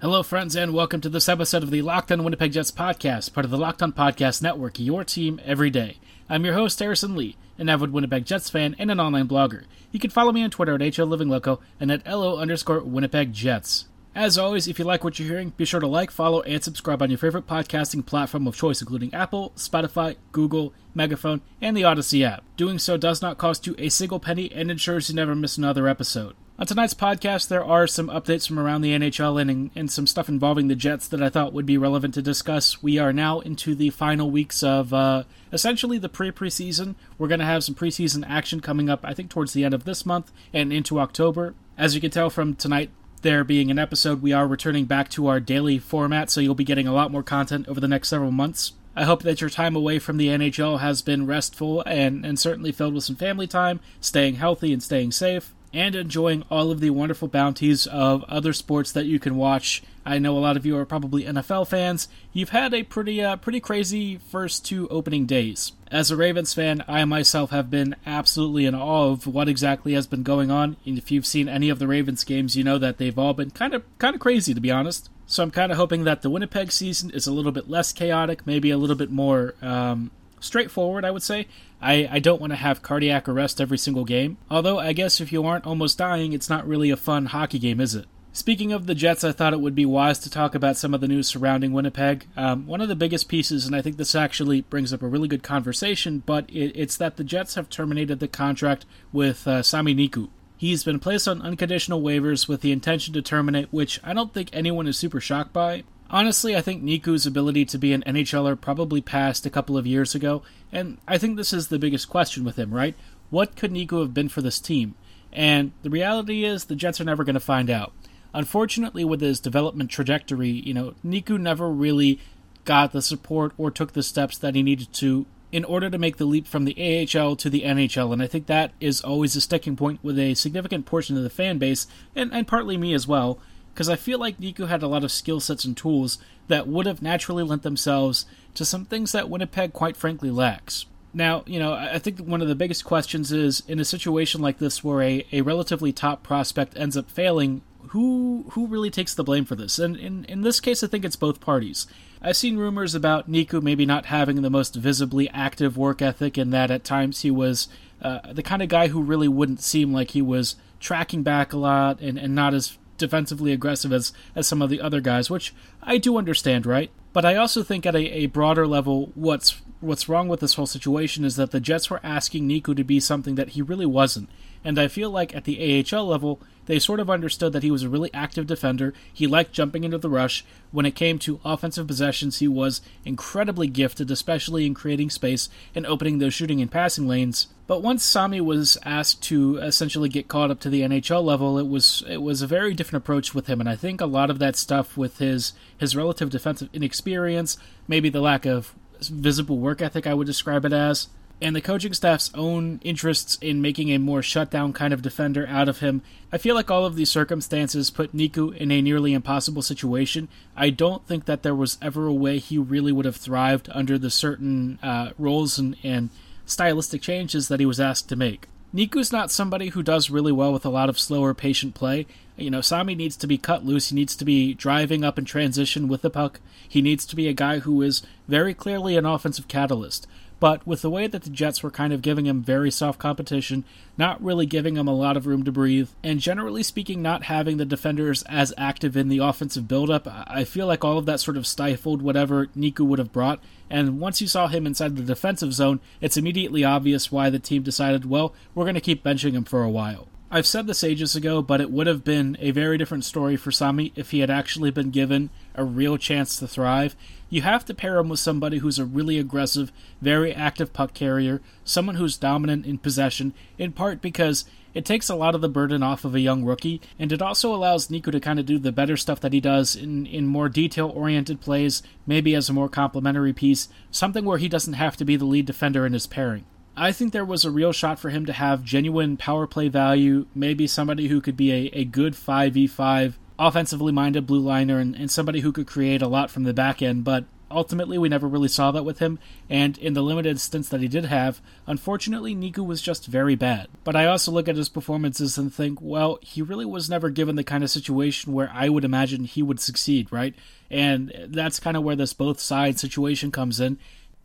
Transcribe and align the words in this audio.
Hello, 0.00 0.22
friends, 0.22 0.54
and 0.54 0.72
welcome 0.72 1.00
to 1.00 1.08
this 1.08 1.28
episode 1.28 1.64
of 1.64 1.72
the 1.72 1.82
Locked 1.82 2.12
On 2.12 2.22
Winnipeg 2.22 2.52
Jets 2.52 2.70
podcast, 2.70 3.32
part 3.32 3.44
of 3.44 3.50
the 3.50 3.58
Locked 3.58 3.82
On 3.82 3.92
Podcast 3.92 4.40
Network, 4.40 4.78
your 4.78 5.02
team 5.02 5.40
every 5.44 5.70
day. 5.70 5.96
I'm 6.30 6.44
your 6.44 6.54
host, 6.54 6.78
Harrison 6.78 7.16
Lee, 7.16 7.36
an 7.58 7.68
avid 7.68 7.92
Winnipeg 7.92 8.24
Jets 8.24 8.48
fan 8.48 8.76
and 8.78 8.92
an 8.92 9.00
online 9.00 9.26
blogger. 9.26 9.64
You 9.90 9.98
can 9.98 10.10
follow 10.10 10.30
me 10.30 10.44
on 10.44 10.50
Twitter 10.50 10.76
at 10.76 10.80
HOLivingLoco 10.80 11.58
and 11.80 11.90
at 11.90 12.06
LO 12.06 12.38
underscore 12.38 12.78
Winnipeg 12.78 13.32
Jets. 13.32 13.86
As 14.18 14.36
always, 14.36 14.66
if 14.66 14.80
you 14.80 14.84
like 14.84 15.04
what 15.04 15.20
you're 15.20 15.28
hearing, 15.28 15.52
be 15.56 15.64
sure 15.64 15.78
to 15.78 15.86
like, 15.86 16.10
follow, 16.10 16.42
and 16.42 16.60
subscribe 16.60 17.00
on 17.02 17.08
your 17.08 17.20
favorite 17.20 17.46
podcasting 17.46 18.04
platform 18.04 18.48
of 18.48 18.56
choice, 18.56 18.80
including 18.80 19.14
Apple, 19.14 19.52
Spotify, 19.54 20.16
Google, 20.32 20.72
Megaphone, 20.92 21.40
and 21.62 21.76
the 21.76 21.84
Odyssey 21.84 22.24
app. 22.24 22.42
Doing 22.56 22.80
so 22.80 22.96
does 22.96 23.22
not 23.22 23.38
cost 23.38 23.68
you 23.68 23.76
a 23.78 23.88
single 23.88 24.18
penny 24.18 24.50
and 24.52 24.72
ensures 24.72 25.08
you 25.08 25.14
never 25.14 25.36
miss 25.36 25.56
another 25.56 25.86
episode. 25.86 26.34
On 26.58 26.66
tonight's 26.66 26.94
podcast, 26.94 27.46
there 27.46 27.64
are 27.64 27.86
some 27.86 28.08
updates 28.08 28.48
from 28.48 28.58
around 28.58 28.80
the 28.80 28.90
NHL 28.90 29.40
and, 29.40 29.70
and 29.76 29.88
some 29.88 30.08
stuff 30.08 30.28
involving 30.28 30.66
the 30.66 30.74
Jets 30.74 31.06
that 31.06 31.22
I 31.22 31.28
thought 31.28 31.52
would 31.52 31.64
be 31.64 31.78
relevant 31.78 32.14
to 32.14 32.20
discuss. 32.20 32.82
We 32.82 32.98
are 32.98 33.12
now 33.12 33.38
into 33.38 33.76
the 33.76 33.90
final 33.90 34.32
weeks 34.32 34.64
of 34.64 34.92
uh, 34.92 35.22
essentially 35.52 35.98
the 35.98 36.08
pre 36.08 36.32
preseason. 36.32 36.96
We're 37.18 37.28
going 37.28 37.38
to 37.38 37.46
have 37.46 37.62
some 37.62 37.76
preseason 37.76 38.28
action 38.28 38.58
coming 38.58 38.90
up, 38.90 39.04
I 39.04 39.14
think, 39.14 39.30
towards 39.30 39.52
the 39.52 39.62
end 39.62 39.74
of 39.74 39.84
this 39.84 40.04
month 40.04 40.32
and 40.52 40.72
into 40.72 40.98
October. 40.98 41.54
As 41.76 41.94
you 41.94 42.00
can 42.00 42.10
tell 42.10 42.28
from 42.28 42.56
tonight, 42.56 42.90
there 43.18 43.44
being 43.44 43.70
an 43.70 43.78
episode, 43.78 44.22
we 44.22 44.32
are 44.32 44.46
returning 44.46 44.84
back 44.84 45.08
to 45.10 45.26
our 45.26 45.40
daily 45.40 45.78
format, 45.78 46.30
so 46.30 46.40
you'll 46.40 46.54
be 46.54 46.64
getting 46.64 46.86
a 46.86 46.94
lot 46.94 47.10
more 47.10 47.22
content 47.22 47.68
over 47.68 47.80
the 47.80 47.88
next 47.88 48.08
several 48.08 48.30
months. 48.30 48.72
I 48.96 49.04
hope 49.04 49.22
that 49.22 49.40
your 49.40 49.50
time 49.50 49.76
away 49.76 49.98
from 49.98 50.16
the 50.16 50.28
NHL 50.28 50.80
has 50.80 51.02
been 51.02 51.26
restful 51.26 51.82
and, 51.86 52.24
and 52.26 52.38
certainly 52.38 52.72
filled 52.72 52.94
with 52.94 53.04
some 53.04 53.16
family 53.16 53.46
time, 53.46 53.80
staying 54.00 54.36
healthy 54.36 54.72
and 54.72 54.82
staying 54.82 55.12
safe 55.12 55.54
and 55.72 55.94
enjoying 55.94 56.44
all 56.50 56.70
of 56.70 56.80
the 56.80 56.90
wonderful 56.90 57.28
bounties 57.28 57.86
of 57.86 58.24
other 58.24 58.52
sports 58.52 58.92
that 58.92 59.06
you 59.06 59.18
can 59.18 59.36
watch. 59.36 59.82
I 60.04 60.18
know 60.18 60.36
a 60.36 60.40
lot 60.40 60.56
of 60.56 60.64
you 60.64 60.76
are 60.78 60.86
probably 60.86 61.24
NFL 61.24 61.68
fans. 61.68 62.08
You've 62.32 62.48
had 62.48 62.72
a 62.72 62.82
pretty 62.82 63.22
uh, 63.22 63.36
pretty 63.36 63.60
crazy 63.60 64.16
first 64.16 64.64
two 64.64 64.88
opening 64.88 65.26
days. 65.26 65.72
As 65.90 66.10
a 66.10 66.16
Ravens 66.16 66.54
fan, 66.54 66.82
I 66.88 67.04
myself 67.04 67.50
have 67.50 67.70
been 67.70 67.94
absolutely 68.06 68.64
in 68.64 68.74
awe 68.74 69.10
of 69.10 69.26
what 69.26 69.48
exactly 69.48 69.92
has 69.92 70.06
been 70.06 70.22
going 70.22 70.50
on. 70.50 70.76
And 70.86 70.96
if 70.96 71.10
you've 71.10 71.26
seen 71.26 71.48
any 71.48 71.68
of 71.68 71.78
the 71.78 71.86
Ravens 71.86 72.24
games, 72.24 72.56
you 72.56 72.64
know 72.64 72.78
that 72.78 72.98
they've 72.98 73.18
all 73.18 73.34
been 73.34 73.50
kind 73.50 73.74
of 73.74 73.84
kind 73.98 74.14
of 74.14 74.20
crazy 74.20 74.54
to 74.54 74.60
be 74.60 74.70
honest. 74.70 75.10
So 75.26 75.42
I'm 75.42 75.50
kind 75.50 75.70
of 75.70 75.76
hoping 75.76 76.04
that 76.04 76.22
the 76.22 76.30
Winnipeg 76.30 76.72
season 76.72 77.10
is 77.10 77.26
a 77.26 77.32
little 77.32 77.52
bit 77.52 77.68
less 77.68 77.92
chaotic, 77.92 78.46
maybe 78.46 78.70
a 78.70 78.78
little 78.78 78.96
bit 78.96 79.10
more 79.10 79.54
um, 79.60 80.10
straightforward, 80.40 81.04
I 81.04 81.10
would 81.10 81.22
say. 81.22 81.46
I, 81.80 82.08
I 82.10 82.18
don't 82.18 82.40
want 82.40 82.52
to 82.52 82.56
have 82.56 82.82
cardiac 82.82 83.28
arrest 83.28 83.60
every 83.60 83.78
single 83.78 84.04
game. 84.04 84.38
Although, 84.50 84.78
I 84.78 84.92
guess 84.92 85.20
if 85.20 85.32
you 85.32 85.44
aren't 85.44 85.66
almost 85.66 85.98
dying, 85.98 86.32
it's 86.32 86.50
not 86.50 86.66
really 86.66 86.90
a 86.90 86.96
fun 86.96 87.26
hockey 87.26 87.58
game, 87.58 87.80
is 87.80 87.94
it? 87.94 88.06
Speaking 88.32 88.72
of 88.72 88.86
the 88.86 88.94
Jets, 88.94 89.24
I 89.24 89.32
thought 89.32 89.52
it 89.52 89.60
would 89.60 89.74
be 89.74 89.86
wise 89.86 90.18
to 90.20 90.30
talk 90.30 90.54
about 90.54 90.76
some 90.76 90.94
of 90.94 91.00
the 91.00 91.08
news 91.08 91.26
surrounding 91.26 91.72
Winnipeg. 91.72 92.26
Um, 92.36 92.66
one 92.66 92.80
of 92.80 92.88
the 92.88 92.94
biggest 92.94 93.28
pieces, 93.28 93.66
and 93.66 93.74
I 93.74 93.82
think 93.82 93.96
this 93.96 94.14
actually 94.14 94.60
brings 94.60 94.92
up 94.92 95.02
a 95.02 95.08
really 95.08 95.28
good 95.28 95.42
conversation, 95.42 96.22
but 96.24 96.48
it, 96.50 96.72
it's 96.76 96.96
that 96.98 97.16
the 97.16 97.24
Jets 97.24 97.56
have 97.56 97.68
terminated 97.68 98.20
the 98.20 98.28
contract 98.28 98.86
with 99.12 99.48
uh, 99.48 99.62
Sami 99.62 99.94
Niku. 99.94 100.28
He's 100.56 100.84
been 100.84 101.00
placed 101.00 101.26
on 101.26 101.42
unconditional 101.42 102.02
waivers 102.02 102.48
with 102.48 102.60
the 102.60 102.72
intention 102.72 103.14
to 103.14 103.22
terminate, 103.22 103.72
which 103.72 104.00
I 104.04 104.12
don't 104.12 104.34
think 104.34 104.50
anyone 104.52 104.86
is 104.86 104.96
super 104.96 105.20
shocked 105.20 105.52
by. 105.52 105.84
Honestly, 106.10 106.56
I 106.56 106.62
think 106.62 106.82
Niku's 106.82 107.26
ability 107.26 107.66
to 107.66 107.78
be 107.78 107.92
an 107.92 108.02
NHLer 108.06 108.58
probably 108.58 109.02
passed 109.02 109.44
a 109.44 109.50
couple 109.50 109.76
of 109.76 109.86
years 109.86 110.14
ago, 110.14 110.42
and 110.72 110.98
I 111.06 111.18
think 111.18 111.36
this 111.36 111.52
is 111.52 111.68
the 111.68 111.78
biggest 111.78 112.08
question 112.08 112.44
with 112.44 112.58
him, 112.58 112.72
right? 112.72 112.94
What 113.28 113.56
could 113.56 113.72
Niku 113.72 114.00
have 114.00 114.14
been 114.14 114.30
for 114.30 114.40
this 114.40 114.58
team? 114.58 114.94
And 115.32 115.72
the 115.82 115.90
reality 115.90 116.44
is, 116.44 116.64
the 116.64 116.76
Jets 116.76 117.00
are 117.00 117.04
never 117.04 117.24
going 117.24 117.34
to 117.34 117.40
find 117.40 117.68
out. 117.68 117.92
Unfortunately, 118.32 119.04
with 119.04 119.20
his 119.20 119.38
development 119.38 119.90
trajectory, 119.90 120.48
you 120.48 120.72
know, 120.72 120.94
Niku 121.04 121.38
never 121.38 121.70
really 121.70 122.18
got 122.64 122.92
the 122.92 123.02
support 123.02 123.52
or 123.58 123.70
took 123.70 123.92
the 123.92 124.02
steps 124.02 124.38
that 124.38 124.54
he 124.54 124.62
needed 124.62 124.92
to 124.94 125.26
in 125.52 125.64
order 125.64 125.88
to 125.88 125.98
make 125.98 126.16
the 126.16 126.26
leap 126.26 126.46
from 126.46 126.64
the 126.64 126.76
AHL 127.18 127.36
to 127.36 127.48
the 127.48 127.62
NHL. 127.62 128.12
And 128.12 128.22
I 128.22 128.26
think 128.26 128.46
that 128.46 128.72
is 128.80 129.00
always 129.00 129.36
a 129.36 129.40
sticking 129.40 129.76
point 129.76 130.00
with 130.02 130.18
a 130.18 130.34
significant 130.34 130.86
portion 130.86 131.16
of 131.16 131.22
the 131.22 131.30
fan 131.30 131.58
base, 131.58 131.86
and, 132.14 132.32
and 132.32 132.46
partly 132.46 132.76
me 132.78 132.94
as 132.94 133.06
well 133.06 133.38
because 133.78 133.88
I 133.88 133.94
feel 133.94 134.18
like 134.18 134.40
Niku 134.40 134.66
had 134.66 134.82
a 134.82 134.88
lot 134.88 135.04
of 135.04 135.12
skill 135.12 135.38
sets 135.38 135.64
and 135.64 135.76
tools 135.76 136.18
that 136.48 136.66
would 136.66 136.84
have 136.86 137.00
naturally 137.00 137.44
lent 137.44 137.62
themselves 137.62 138.26
to 138.54 138.64
some 138.64 138.84
things 138.84 139.12
that 139.12 139.30
Winnipeg, 139.30 139.72
quite 139.72 139.96
frankly, 139.96 140.32
lacks. 140.32 140.86
Now, 141.14 141.44
you 141.46 141.60
know, 141.60 141.74
I 141.74 142.00
think 142.00 142.18
one 142.18 142.42
of 142.42 142.48
the 142.48 142.56
biggest 142.56 142.84
questions 142.84 143.30
is 143.30 143.62
in 143.68 143.78
a 143.78 143.84
situation 143.84 144.40
like 144.40 144.58
this 144.58 144.82
where 144.82 145.00
a, 145.00 145.24
a 145.30 145.42
relatively 145.42 145.92
top 145.92 146.24
prospect 146.24 146.76
ends 146.76 146.96
up 146.96 147.08
failing, 147.08 147.62
who 147.90 148.46
who 148.50 148.66
really 148.66 148.90
takes 148.90 149.14
the 149.14 149.22
blame 149.22 149.44
for 149.44 149.54
this? 149.54 149.78
And 149.78 149.96
in, 149.96 150.24
in 150.24 150.40
this 150.40 150.58
case, 150.58 150.82
I 150.82 150.88
think 150.88 151.04
it's 151.04 151.14
both 151.14 151.38
parties. 151.38 151.86
I've 152.20 152.36
seen 152.36 152.56
rumors 152.56 152.96
about 152.96 153.30
Niku 153.30 153.62
maybe 153.62 153.86
not 153.86 154.06
having 154.06 154.42
the 154.42 154.50
most 154.50 154.74
visibly 154.74 155.30
active 155.30 155.76
work 155.76 156.02
ethic, 156.02 156.36
and 156.36 156.52
that 156.52 156.72
at 156.72 156.82
times 156.82 157.22
he 157.22 157.30
was 157.30 157.68
uh, 158.02 158.32
the 158.32 158.42
kind 158.42 158.60
of 158.60 158.68
guy 158.68 158.88
who 158.88 159.00
really 159.00 159.28
wouldn't 159.28 159.62
seem 159.62 159.92
like 159.92 160.10
he 160.10 160.22
was 160.22 160.56
tracking 160.80 161.22
back 161.22 161.52
a 161.52 161.56
lot 161.56 162.00
and, 162.00 162.18
and 162.18 162.34
not 162.34 162.54
as 162.54 162.76
defensively 162.98 163.52
aggressive 163.52 163.92
as, 163.92 164.12
as 164.34 164.46
some 164.46 164.60
of 164.60 164.70
the 164.70 164.80
other 164.80 165.00
guys, 165.00 165.30
which 165.30 165.54
I 165.82 165.98
do 165.98 166.18
understand, 166.18 166.66
right? 166.66 166.90
But 167.12 167.24
I 167.24 167.36
also 167.36 167.62
think 167.62 167.86
at 167.86 167.96
a, 167.96 168.04
a 168.16 168.26
broader 168.26 168.66
level, 168.66 169.10
what's 169.14 169.60
what's 169.80 170.08
wrong 170.08 170.28
with 170.28 170.40
this 170.40 170.54
whole 170.54 170.66
situation 170.66 171.24
is 171.24 171.36
that 171.36 171.52
the 171.52 171.60
Jets 171.60 171.88
were 171.88 172.00
asking 172.02 172.48
Niku 172.48 172.76
to 172.76 172.84
be 172.84 172.98
something 172.98 173.36
that 173.36 173.50
he 173.50 173.62
really 173.62 173.86
wasn't. 173.86 174.28
And 174.64 174.78
I 174.78 174.88
feel 174.88 175.10
like 175.10 175.34
at 175.34 175.44
the 175.44 175.86
AHL 175.92 176.06
level, 176.06 176.40
they 176.66 176.78
sort 176.78 177.00
of 177.00 177.08
understood 177.08 177.52
that 177.52 177.62
he 177.62 177.70
was 177.70 177.84
a 177.84 177.88
really 177.88 178.12
active 178.12 178.46
defender. 178.46 178.92
He 179.12 179.26
liked 179.26 179.52
jumping 179.52 179.84
into 179.84 179.98
the 179.98 180.10
rush. 180.10 180.44
When 180.72 180.84
it 180.84 180.96
came 180.96 181.18
to 181.20 181.40
offensive 181.44 181.86
possessions, 181.86 182.40
he 182.40 182.48
was 182.48 182.82
incredibly 183.04 183.68
gifted, 183.68 184.10
especially 184.10 184.66
in 184.66 184.74
creating 184.74 185.10
space 185.10 185.48
and 185.74 185.86
opening 185.86 186.18
those 186.18 186.34
shooting 186.34 186.60
and 186.60 186.70
passing 186.70 187.06
lanes. 187.06 187.46
But 187.68 187.82
once 187.82 188.02
Sami 188.02 188.40
was 188.40 188.78
asked 188.84 189.22
to 189.24 189.58
essentially 189.58 190.08
get 190.08 190.26
caught 190.26 190.50
up 190.50 190.58
to 190.60 190.70
the 190.70 190.80
NHL 190.80 191.22
level, 191.22 191.58
it 191.58 191.68
was 191.68 192.02
it 192.08 192.22
was 192.22 192.40
a 192.40 192.46
very 192.46 192.72
different 192.72 193.04
approach 193.04 193.34
with 193.34 193.46
him, 193.46 193.60
and 193.60 193.68
I 193.68 193.76
think 193.76 194.00
a 194.00 194.06
lot 194.06 194.30
of 194.30 194.38
that 194.38 194.56
stuff 194.56 194.96
with 194.96 195.18
his 195.18 195.52
his 195.76 195.94
relative 195.94 196.30
defensive 196.30 196.70
inexperience, 196.72 197.58
maybe 197.86 198.08
the 198.08 198.22
lack 198.22 198.46
of 198.46 198.74
visible 199.02 199.58
work 199.58 199.82
ethic, 199.82 200.06
I 200.06 200.14
would 200.14 200.26
describe 200.26 200.64
it 200.64 200.72
as, 200.72 201.08
and 201.42 201.54
the 201.54 201.60
coaching 201.60 201.92
staff's 201.92 202.30
own 202.34 202.80
interests 202.82 203.36
in 203.42 203.60
making 203.60 203.90
a 203.90 203.98
more 203.98 204.22
shutdown 204.22 204.72
kind 204.72 204.94
of 204.94 205.02
defender 205.02 205.46
out 205.46 205.68
of 205.68 205.80
him, 205.80 206.00
I 206.32 206.38
feel 206.38 206.54
like 206.54 206.70
all 206.70 206.84
of 206.84 206.96
these 206.96 207.10
circumstances 207.10 207.90
put 207.90 208.16
Niku 208.16 208.56
in 208.56 208.72
a 208.72 208.82
nearly 208.82 209.12
impossible 209.12 209.62
situation. 209.62 210.28
I 210.56 210.70
don't 210.70 211.06
think 211.06 211.26
that 211.26 211.42
there 211.42 211.54
was 211.54 211.78
ever 211.80 212.06
a 212.06 212.14
way 212.14 212.38
he 212.38 212.58
really 212.58 212.92
would 212.92 213.04
have 213.04 213.16
thrived 213.16 213.68
under 213.72 213.98
the 213.98 214.10
certain 214.10 214.78
uh, 214.82 215.10
roles 215.16 215.58
and, 215.58 215.76
and 215.84 216.10
stylistic 216.48 217.02
changes 217.02 217.48
that 217.48 217.60
he 217.60 217.66
was 217.66 217.78
asked 217.78 218.08
to 218.08 218.16
make. 218.16 218.48
Niku's 218.74 219.12
not 219.12 219.30
somebody 219.30 219.68
who 219.68 219.82
does 219.82 220.10
really 220.10 220.32
well 220.32 220.52
with 220.52 220.66
a 220.66 220.70
lot 220.70 220.88
of 220.88 220.98
slower, 220.98 221.32
patient 221.32 221.74
play. 221.74 222.06
You 222.36 222.50
know, 222.50 222.60
Sami 222.60 222.94
needs 222.94 223.16
to 223.16 223.26
be 223.26 223.38
cut 223.38 223.64
loose. 223.64 223.88
He 223.88 223.94
needs 223.94 224.14
to 224.16 224.24
be 224.24 224.52
driving 224.54 225.04
up 225.04 225.18
in 225.18 225.24
transition 225.24 225.88
with 225.88 226.02
the 226.02 226.10
puck. 226.10 226.40
He 226.68 226.82
needs 226.82 227.06
to 227.06 227.16
be 227.16 227.28
a 227.28 227.32
guy 227.32 227.60
who 227.60 227.80
is 227.80 228.02
very 228.26 228.52
clearly 228.52 228.96
an 228.96 229.06
offensive 229.06 229.48
catalyst. 229.48 230.06
But 230.40 230.66
with 230.66 230.82
the 230.82 230.90
way 230.90 231.06
that 231.06 231.22
the 231.22 231.30
Jets 231.30 231.62
were 231.62 231.70
kind 231.70 231.92
of 231.92 232.02
giving 232.02 232.26
him 232.26 232.42
very 232.42 232.70
soft 232.70 232.98
competition, 232.98 233.64
not 233.96 234.22
really 234.22 234.46
giving 234.46 234.76
him 234.76 234.86
a 234.86 234.94
lot 234.94 235.16
of 235.16 235.26
room 235.26 235.44
to 235.44 235.52
breathe, 235.52 235.90
and 236.02 236.20
generally 236.20 236.62
speaking, 236.62 237.02
not 237.02 237.24
having 237.24 237.56
the 237.56 237.64
defenders 237.64 238.22
as 238.24 238.54
active 238.56 238.96
in 238.96 239.08
the 239.08 239.18
offensive 239.18 239.66
buildup, 239.66 240.06
I 240.06 240.44
feel 240.44 240.66
like 240.66 240.84
all 240.84 240.98
of 240.98 241.06
that 241.06 241.20
sort 241.20 241.36
of 241.36 241.46
stifled 241.46 242.02
whatever 242.02 242.46
Niku 242.48 242.80
would 242.80 243.00
have 243.00 243.12
brought. 243.12 243.42
And 243.68 243.98
once 243.98 244.20
you 244.20 244.28
saw 244.28 244.46
him 244.46 244.66
inside 244.66 244.96
the 244.96 245.02
defensive 245.02 245.52
zone, 245.52 245.80
it's 246.00 246.16
immediately 246.16 246.64
obvious 246.64 247.10
why 247.10 247.30
the 247.30 247.38
team 247.38 247.62
decided, 247.62 248.08
well, 248.08 248.32
we're 248.54 248.64
going 248.64 248.74
to 248.74 248.80
keep 248.80 249.02
benching 249.02 249.32
him 249.32 249.44
for 249.44 249.62
a 249.62 249.70
while. 249.70 250.08
I've 250.30 250.46
said 250.46 250.66
this 250.66 250.84
ages 250.84 251.16
ago, 251.16 251.40
but 251.40 251.62
it 251.62 251.70
would 251.70 251.86
have 251.86 252.04
been 252.04 252.36
a 252.38 252.50
very 252.50 252.76
different 252.76 253.06
story 253.06 253.34
for 253.36 253.50
Sami 253.50 253.94
if 253.96 254.10
he 254.10 254.18
had 254.18 254.28
actually 254.28 254.70
been 254.70 254.90
given 254.90 255.30
a 255.54 255.64
real 255.64 255.96
chance 255.96 256.38
to 256.38 256.46
thrive. 256.46 256.94
You 257.30 257.40
have 257.42 257.64
to 257.64 257.74
pair 257.74 257.96
him 257.96 258.10
with 258.10 258.20
somebody 258.20 258.58
who's 258.58 258.78
a 258.78 258.84
really 258.84 259.18
aggressive, 259.18 259.72
very 260.02 260.34
active 260.34 260.74
puck 260.74 260.92
carrier, 260.92 261.40
someone 261.64 261.94
who's 261.94 262.18
dominant 262.18 262.66
in 262.66 262.76
possession, 262.76 263.32
in 263.56 263.72
part 263.72 264.02
because 264.02 264.44
it 264.74 264.84
takes 264.84 265.08
a 265.08 265.14
lot 265.14 265.34
of 265.34 265.40
the 265.40 265.48
burden 265.48 265.82
off 265.82 266.04
of 266.04 266.14
a 266.14 266.20
young 266.20 266.44
rookie, 266.44 266.82
and 266.98 267.10
it 267.10 267.22
also 267.22 267.54
allows 267.54 267.88
Niku 267.88 268.12
to 268.12 268.20
kind 268.20 268.38
of 268.38 268.44
do 268.44 268.58
the 268.58 268.70
better 268.70 268.98
stuff 268.98 269.20
that 269.20 269.32
he 269.32 269.40
does 269.40 269.74
in, 269.74 270.04
in 270.04 270.26
more 270.26 270.50
detail 270.50 270.90
oriented 270.94 271.40
plays, 271.40 271.82
maybe 272.06 272.34
as 272.34 272.50
a 272.50 272.52
more 272.52 272.68
complementary 272.68 273.32
piece, 273.32 273.70
something 273.90 274.26
where 274.26 274.36
he 274.36 274.48
doesn't 274.48 274.74
have 274.74 274.94
to 274.98 275.06
be 275.06 275.16
the 275.16 275.24
lead 275.24 275.46
defender 275.46 275.86
in 275.86 275.94
his 275.94 276.06
pairing. 276.06 276.44
I 276.78 276.92
think 276.92 277.12
there 277.12 277.24
was 277.24 277.44
a 277.44 277.50
real 277.50 277.72
shot 277.72 277.98
for 277.98 278.10
him 278.10 278.24
to 278.26 278.32
have 278.32 278.62
genuine 278.64 279.16
power 279.16 279.46
play 279.46 279.68
value, 279.68 280.26
maybe 280.34 280.66
somebody 280.66 281.08
who 281.08 281.20
could 281.20 281.36
be 281.36 281.50
a, 281.52 281.70
a 281.72 281.84
good 281.84 282.14
5v5 282.14 283.14
offensively 283.38 283.92
minded 283.92 284.26
blue 284.26 284.40
liner 284.40 284.78
and, 284.78 284.94
and 284.94 285.10
somebody 285.10 285.40
who 285.40 285.52
could 285.52 285.66
create 285.66 286.02
a 286.02 286.08
lot 286.08 286.30
from 286.30 286.44
the 286.44 286.54
back 286.54 286.80
end, 286.80 287.04
but 287.04 287.24
ultimately 287.50 287.98
we 287.98 288.08
never 288.08 288.28
really 288.28 288.48
saw 288.48 288.70
that 288.70 288.84
with 288.84 288.98
him, 288.98 289.18
and 289.48 289.78
in 289.78 289.94
the 289.94 290.02
limited 290.02 290.40
stints 290.40 290.68
that 290.68 290.80
he 290.80 290.88
did 290.88 291.06
have, 291.06 291.40
unfortunately 291.66 292.34
Niku 292.34 292.66
was 292.66 292.82
just 292.82 293.06
very 293.06 293.34
bad. 293.34 293.68
But 293.84 293.96
I 293.96 294.06
also 294.06 294.30
look 294.30 294.48
at 294.48 294.56
his 294.56 294.68
performances 294.68 295.38
and 295.38 295.52
think, 295.52 295.78
well, 295.80 296.18
he 296.22 296.42
really 296.42 296.66
was 296.66 296.90
never 296.90 297.10
given 297.10 297.36
the 297.36 297.44
kind 297.44 297.64
of 297.64 297.70
situation 297.70 298.32
where 298.32 298.50
I 298.52 298.68
would 298.68 298.84
imagine 298.84 299.24
he 299.24 299.42
would 299.42 299.60
succeed, 299.60 300.12
right? 300.12 300.34
And 300.70 301.12
that's 301.28 301.60
kind 301.60 301.76
of 301.76 301.82
where 301.82 301.96
this 301.96 302.12
both 302.12 302.40
sides 302.40 302.80
situation 302.80 303.30
comes 303.30 303.60
in. 303.60 303.78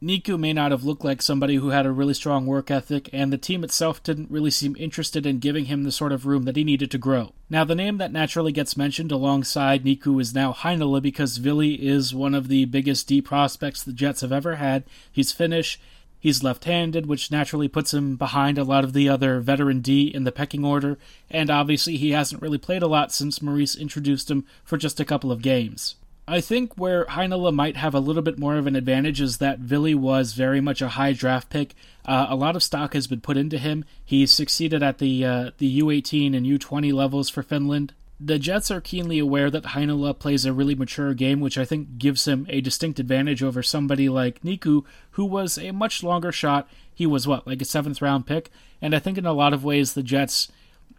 Niku 0.04 0.38
may 0.38 0.52
not 0.52 0.72
have 0.72 0.84
looked 0.84 1.06
like 1.06 1.22
somebody 1.22 1.56
who 1.56 1.70
had 1.70 1.86
a 1.86 1.92
really 1.92 2.14
strong 2.14 2.46
work 2.46 2.70
ethic, 2.70 3.10
and 3.14 3.32
the 3.32 3.38
team 3.38 3.64
itself 3.64 4.04
didn't 4.04 4.30
really 4.30 4.52
seem 4.52 4.76
interested 4.78 5.26
in 5.26 5.40
giving 5.40 5.66
him 5.66 5.84
the 5.84 5.94
sort 5.94 6.12
of 6.12 6.26
room 6.26 6.44
that 6.44 6.58
he 6.58 6.66
needed 6.66 6.92
to 6.92 6.98
grow. 6.98 7.32
Now, 7.50 7.64
the 7.64 7.74
name 7.74 8.00
that 8.00 8.12
naturally 8.12 8.52
gets 8.52 8.76
mentioned 8.76 9.14
alongside 9.14 9.86
Niku 9.86 10.20
is 10.20 10.36
now 10.36 10.52
Heinola 10.52 11.02
because 11.02 11.38
Vili 11.38 11.76
is 11.76 12.14
one 12.14 12.36
of 12.36 12.50
the 12.50 12.66
biggest 12.66 13.08
D 13.08 13.22
prospects 13.22 13.82
the 13.82 13.94
Jets 13.94 14.20
have 14.20 14.34
ever 14.34 14.56
had. 14.56 14.84
He's 15.10 15.32
Finnish, 15.32 15.80
he's 16.20 16.44
left 16.44 16.66
handed, 16.66 17.06
which 17.06 17.32
naturally 17.32 17.70
puts 17.70 17.94
him 17.94 18.18
behind 18.18 18.58
a 18.58 18.66
lot 18.66 18.84
of 18.84 18.92
the 18.92 19.08
other 19.08 19.40
veteran 19.40 19.80
D 19.80 20.08
in 20.14 20.26
the 20.26 20.34
pecking 20.34 20.66
order, 20.66 20.98
and 21.30 21.50
obviously 21.50 21.96
he 21.96 22.12
hasn't 22.12 22.42
really 22.42 22.58
played 22.58 22.84
a 22.84 22.88
lot 22.88 23.14
since 23.14 23.42
Maurice 23.42 23.78
introduced 23.78 24.30
him 24.30 24.46
for 24.66 24.76
just 24.76 25.00
a 25.00 25.06
couple 25.06 25.32
of 25.32 25.42
games. 25.42 25.96
I 26.28 26.40
think 26.40 26.76
where 26.76 27.06
Heinola 27.06 27.54
might 27.54 27.76
have 27.76 27.94
a 27.94 28.00
little 28.00 28.22
bit 28.22 28.40
more 28.40 28.56
of 28.56 28.66
an 28.66 28.78
advantage 28.78 29.20
is 29.20 29.40
that 29.40 29.60
Vili 29.60 29.94
was 29.94 30.34
very 30.34 30.62
much 30.62 30.82
a 30.82 30.90
high 30.90 31.12
draft 31.12 31.50
pick. 31.50 31.76
Uh, 32.06 32.28
a 32.30 32.36
lot 32.36 32.56
of 32.56 32.64
stock 32.64 32.94
has 32.94 33.08
been 33.08 33.20
put 33.20 33.36
into 33.36 33.58
him. 33.58 33.84
He's 34.06 34.32
succeeded 34.32 34.82
at 34.82 35.00
the 35.00 35.26
uh, 35.26 35.52
the 35.58 35.82
U18 35.82 36.36
and 36.36 36.46
U20 36.46 36.94
levels 36.94 37.30
for 37.30 37.44
Finland. 37.44 37.94
The 38.22 38.40
Jets 38.40 38.72
are 38.72 38.80
keenly 38.80 39.20
aware 39.20 39.50
that 39.50 39.64
Heinola 39.64 40.18
plays 40.18 40.46
a 40.46 40.54
really 40.54 40.76
mature 40.76 41.14
game, 41.14 41.42
which 41.42 41.58
I 41.58 41.66
think 41.66 41.98
gives 41.98 42.26
him 42.26 42.46
a 42.48 42.62
distinct 42.62 43.00
advantage 43.00 43.44
over 43.44 43.62
somebody 43.62 44.08
like 44.08 44.42
Niku, 44.44 44.86
who 45.12 45.26
was 45.26 45.58
a 45.58 45.72
much 45.72 46.04
longer 46.04 46.32
shot. 46.32 46.70
He 46.94 47.06
was 47.06 47.28
what, 47.28 47.46
like 47.46 47.62
a 47.62 47.66
seventh 47.66 48.02
round 48.02 48.26
pick? 48.26 48.50
And 48.82 48.96
I 48.96 49.00
think 49.00 49.18
in 49.18 49.26
a 49.26 49.34
lot 49.34 49.52
of 49.52 49.66
ways 49.66 49.92
the 49.94 50.04
Jets 50.04 50.50